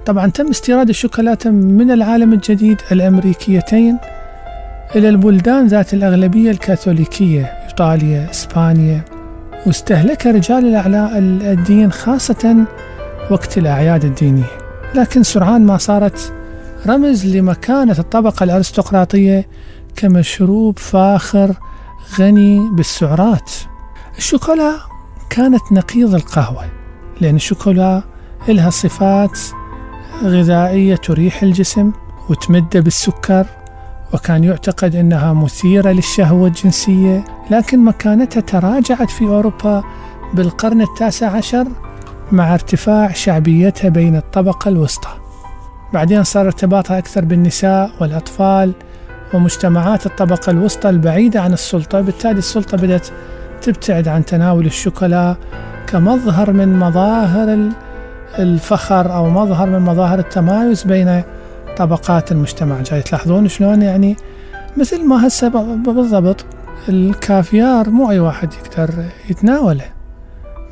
طبعا 0.05 0.29
تم 0.29 0.49
استيراد 0.49 0.89
الشوكولاتة 0.89 1.49
من 1.49 1.91
العالم 1.91 2.33
الجديد 2.33 2.77
الأمريكيتين 2.91 3.97
إلى 4.95 5.09
البلدان 5.09 5.67
ذات 5.67 5.93
الأغلبية 5.93 6.51
الكاثوليكية 6.51 7.43
إيطاليا 7.43 8.29
إسبانيا. 8.31 9.18
واستهلك 9.65 10.25
رجال 10.27 10.65
الأعلاء 10.65 11.17
الدين 11.17 11.91
خاصة 11.91 12.65
وقت 13.31 13.57
الأعياد 13.57 14.05
الدينية. 14.05 14.57
لكن 14.95 15.23
سرعان 15.23 15.65
ما 15.65 15.77
صارت 15.77 16.33
رمز 16.87 17.25
لمكانة 17.25 17.95
الطبقة 17.99 18.43
الأرستقراطية 18.43 19.47
كمشروب 19.95 20.79
فاخر 20.79 21.53
غني 22.19 22.69
بالسعرات. 22.73 23.51
الشوكولا 24.17 24.73
كانت 25.29 25.71
نقيض 25.71 26.15
القهوة 26.15 26.65
لأن 27.21 27.35
الشوكولا 27.35 28.03
لها 28.47 28.69
صفات 28.69 29.39
غذائية 30.23 30.95
تريح 30.95 31.43
الجسم 31.43 31.91
وتمده 32.29 32.79
بالسكر 32.79 33.45
وكان 34.13 34.43
يعتقد 34.43 34.95
أنها 34.95 35.33
مثيرة 35.33 35.89
للشهوة 35.89 36.47
الجنسية 36.47 37.23
لكن 37.51 37.79
مكانتها 37.85 38.41
تراجعت 38.41 39.09
في 39.09 39.25
أوروبا 39.25 39.83
بالقرن 40.33 40.81
التاسع 40.81 41.31
عشر 41.31 41.67
مع 42.31 42.53
ارتفاع 42.53 43.11
شعبيتها 43.11 43.89
بين 43.89 44.15
الطبقة 44.15 44.69
الوسطى. 44.69 45.09
بعدين 45.93 46.23
صار 46.23 46.45
ارتباطها 46.45 46.97
أكثر 46.97 47.25
بالنساء 47.25 47.91
والأطفال 48.01 48.73
ومجتمعات 49.33 50.05
الطبقة 50.05 50.49
الوسطى 50.49 50.89
البعيدة 50.89 51.41
عن 51.41 51.53
السلطة 51.53 52.01
بالتالي 52.01 52.39
السلطة 52.39 52.77
بدأت 52.77 53.07
تبتعد 53.61 54.07
عن 54.07 54.25
تناول 54.25 54.65
الشوكولا 54.65 55.35
كمظهر 55.87 56.53
من 56.53 56.79
مظاهر 56.79 57.69
الفخر 58.39 59.15
أو 59.15 59.29
مظهر 59.29 59.69
من 59.69 59.79
مظاهر 59.79 60.19
التمايز 60.19 60.83
بين 60.83 61.23
طبقات 61.79 62.31
المجتمع 62.31 62.81
جاي. 62.81 63.01
تلاحظون 63.01 63.47
شلون 63.47 63.81
يعني 63.81 64.15
مثل 64.77 65.05
ما 65.05 65.27
هسه 65.27 65.47
بالضبط 65.75 66.45
الكافيار 66.89 67.89
مو 67.89 68.11
أي 68.11 68.19
واحد 68.19 68.53
يقدر 68.53 68.93
يتناوله. 69.29 69.85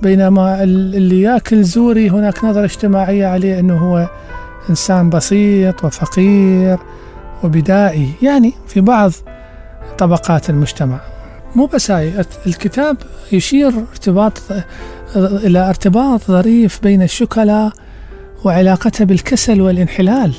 بينما 0.01 0.63
اللي 0.63 1.21
ياكل 1.21 1.63
زوري 1.63 2.09
هناك 2.09 2.45
نظرة 2.45 2.65
اجتماعية 2.65 3.27
عليه 3.27 3.59
أنه 3.59 3.77
هو 3.77 4.09
إنسان 4.69 5.09
بسيط 5.09 5.83
وفقير 5.83 6.77
وبدائي. 7.43 8.09
يعني 8.21 8.53
في 8.67 8.81
بعض 8.81 9.11
طبقات 9.97 10.49
المجتمع. 10.49 10.99
مو 11.55 11.65
بس 11.65 11.91
هاي 11.91 12.11
الكتاب 12.47 12.97
يشير 13.31 13.73
ارتباط 13.91 14.41
إلى 15.15 15.69
ارتباط 15.69 16.23
ظريف 16.23 16.79
بين 16.83 17.01
الشوكولا 17.01 17.71
وعلاقتها 18.45 19.05
بالكسل 19.05 19.61
والانحلال. 19.61 20.33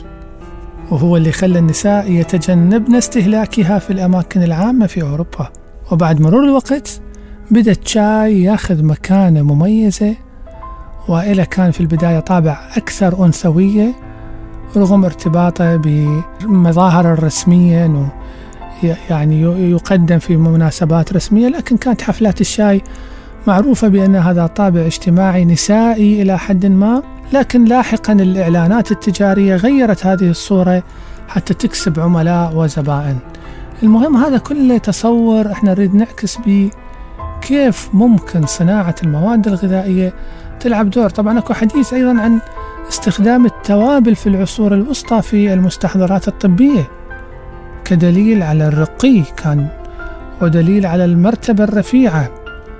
وهو 0.90 1.16
اللي 1.16 1.32
خلى 1.32 1.58
النساء 1.58 2.10
يتجنبن 2.10 2.94
استهلاكها 2.94 3.78
في 3.78 3.90
الأماكن 3.90 4.42
العامة 4.42 4.86
في 4.86 5.02
أوروبا. 5.02 5.48
وبعد 5.92 6.20
مرور 6.20 6.44
الوقت 6.44 7.00
بدأ 7.50 7.72
الشاي 7.72 8.42
ياخذ 8.42 8.84
مكانة 8.84 9.42
مميزة 9.42 10.14
وإلى 11.08 11.46
كان 11.46 11.70
في 11.70 11.80
البداية 11.80 12.20
طابع 12.20 12.60
أكثر 12.76 13.24
أنثوية 13.24 13.94
رغم 14.76 15.04
ارتباطه 15.04 15.76
بمظاهر 15.76 17.12
الرسمية 17.12 18.10
يعني 19.10 19.42
يقدم 19.70 20.18
في 20.18 20.36
مناسبات 20.36 21.12
رسمية. 21.12 21.48
لكن 21.48 21.76
كانت 21.76 22.02
حفلات 22.02 22.40
الشاي 22.40 22.82
معروفة 23.46 23.88
بأن 23.88 24.16
هذا 24.16 24.46
طابع 24.46 24.80
اجتماعي 24.80 25.44
نسائي 25.44 26.22
إلى 26.22 26.38
حد 26.38 26.66
ما. 26.66 27.02
لكن 27.32 27.64
لاحقا 27.64 28.12
الإعلانات 28.12 28.92
التجارية 28.92 29.56
غيرت 29.56 30.06
هذه 30.06 30.30
الصورة 30.30 30.82
حتى 31.28 31.54
تكسب 31.54 32.00
عملاء 32.00 32.56
وزبائن. 32.56 33.18
المهم 33.82 34.16
هذا 34.16 34.38
كله 34.38 34.78
تصور 34.78 35.52
إحنا 35.52 35.70
نريد 35.70 35.94
نعكس 35.94 36.36
به 36.36 36.70
كيف 37.40 37.88
ممكن 37.92 38.46
صناعة 38.46 38.94
المواد 39.02 39.46
الغذائية 39.46 40.14
تلعب 40.60 40.90
دور. 40.90 41.10
طبعا 41.10 41.38
أكو 41.38 41.54
حديث 41.54 41.94
أيضا 41.94 42.20
عن 42.20 42.40
استخدام 42.88 43.46
التوابل 43.46 44.16
في 44.16 44.28
العصور 44.28 44.74
الوسطى 44.74 45.22
في 45.22 45.52
المستحضرات 45.52 46.28
الطبية 46.28 46.88
كدليل 47.84 48.42
على 48.42 48.68
الرقي 48.68 49.22
كان 49.36 49.68
ودليل 50.42 50.86
على 50.86 51.04
المرتبة 51.04 51.64
الرفيعة 51.64 52.30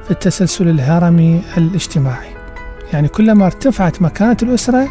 في 0.05 0.11
التسلسل 0.11 0.69
الهرمي 0.69 1.43
الاجتماعي. 1.57 2.38
يعني 2.93 3.09
كلما 3.09 3.47
ارتفعت 3.47 4.03
مكانة 4.03 4.37
الأسرة 4.43 4.89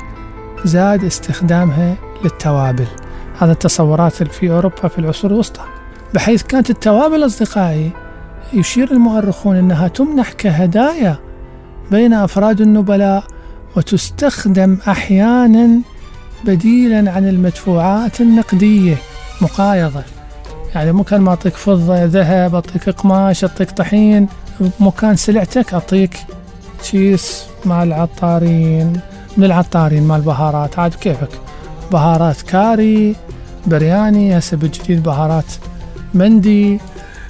زاد 0.66 1.04
استخدامها 1.04 1.96
للتوابل. 2.24 2.88
هذا 3.40 3.52
التصورات 3.52 4.24
في 4.24 4.52
أوروبا 4.52 4.88
في 4.88 5.00
العصور 5.00 5.32
الوسطى. 5.32 5.62
بحيث 6.14 6.44
كانت 6.44 6.70
التوابل 6.70 7.26
أصدقائي 7.26 7.92
يشير 8.54 8.92
المؤرخون 8.92 9.56
أنها 9.56 9.88
تمنح 9.88 10.32
كهدايا 10.32 11.18
بين 11.92 12.14
أفراد 12.14 12.62
النبلاء 12.62 13.24
وتستخدم 13.76 14.78
أحيانا 14.88 15.82
بديلا 16.46 17.12
عن 17.12 17.30
المدفوعات 17.30 18.22
النقدية 18.22 18.96
مقايضة. 19.42 20.04
يعني 20.76 20.92
مو 20.92 21.04
كان 21.04 21.22
ما 21.22 21.30
أعطيك 21.30 21.54
فضة 21.54 22.04
ذهب 22.04 22.56
أعطيك 22.56 22.90
قماش 22.90 23.44
أعطيك 23.44 23.72
طحين 23.72 24.28
مكان 24.80 25.16
سلعتك 25.16 25.74
أعطيك 25.74 26.18
كيس 26.92 27.44
مع 27.66 27.84
العطارين 27.84 29.00
من 29.38 29.44
العطارين 29.44 30.04
مال 30.04 30.22
بهارات. 30.22 30.80
عاد 30.80 30.94
كيفك؟ 30.94 31.30
بهارات 31.92 32.42
كاري 32.42 33.16
برياني 33.66 34.38
هسه 34.38 34.58
بالجديد 34.58 35.04
بهارات 35.04 35.46
مندي. 36.14 36.80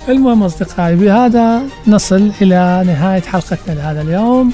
المهم 0.10 0.44
أصدقائي 0.44 0.96
بهذا 0.96 1.62
نصل 1.88 2.32
إلى 2.42 2.84
نهاية 2.86 3.22
حلقتنا 3.22 3.74
لهذا 3.74 4.02
اليوم. 4.02 4.54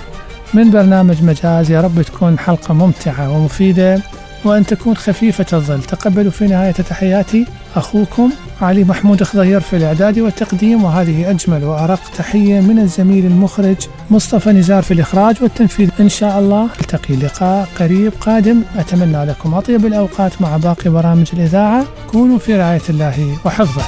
من 0.53 0.71
برنامج 0.71 1.23
مجاز 1.23 1.71
يا 1.71 1.81
رب 1.81 2.01
تكون 2.01 2.39
حلقة 2.39 2.73
ممتعة 2.73 3.37
ومفيدة. 3.37 4.01
وأن 4.45 4.65
تكون 4.65 4.97
خفيفة 4.97 5.45
الظل. 5.53 5.83
تقبلوا 5.83 6.31
في 6.31 6.47
نهاية 6.47 6.71
تحياتي 6.71 7.45
أخوكم 7.75 8.31
علي 8.61 8.83
محمود 8.83 9.23
خضير 9.23 9.59
في 9.59 9.75
الإعداد 9.77 10.19
والتقديم 10.19 10.83
وهذه 10.83 11.29
أجمل 11.29 11.63
وأرق 11.63 11.99
تحية 12.17 12.59
من 12.61 12.79
الزميل 12.79 13.25
المخرج 13.25 13.75
مصطفى 14.09 14.49
نزار 14.49 14.83
في 14.83 14.93
الإخراج 14.93 15.35
والتنفيذ. 15.41 15.89
إن 15.99 16.09
شاء 16.09 16.39
الله 16.39 16.63
نلتقي 16.63 17.15
لقاء 17.15 17.69
قريب 17.79 18.13
قادم. 18.21 18.61
أتمنى 18.77 19.25
لكم 19.25 19.53
أطيب 19.53 19.85
الأوقات 19.85 20.41
مع 20.41 20.57
باقي 20.57 20.89
برامج 20.89 21.27
الإذاعة. 21.33 21.85
كونوا 22.07 22.39
في 22.39 22.55
رعاية 22.55 22.81
الله 22.89 23.37
وحفظه. 23.45 23.83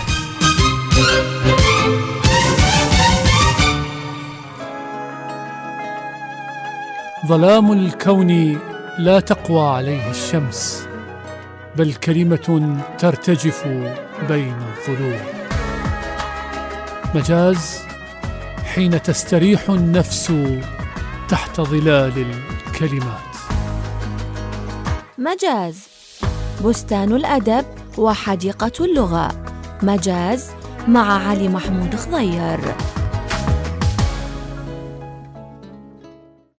ظلام 7.28 7.72
الكون 7.72 8.60
لا 9.00 9.20
تقوى 9.20 9.68
عليه 9.68 10.10
الشمس 10.10 10.88
بل 11.76 11.94
كلمة 11.94 12.78
ترتجف 13.00 13.68
بين 14.28 14.56
الظلوم 14.78 15.20
مجاز 17.16 17.80
حين 18.64 19.02
تستريح 19.02 19.70
النفس 19.70 20.34
تحت 21.30 21.62
ظلال 21.62 22.26
الكلمات. 22.68 23.36
مجاز 25.18 25.88
بستان 26.66 27.14
الأدب 27.14 27.66
وحديقة 27.98 28.86
اللغة. 28.86 29.32
مجاز 29.84 30.52
مع 30.88 31.28
علي 31.30 31.48
محمود 31.48 31.96
خضير. 31.96 32.60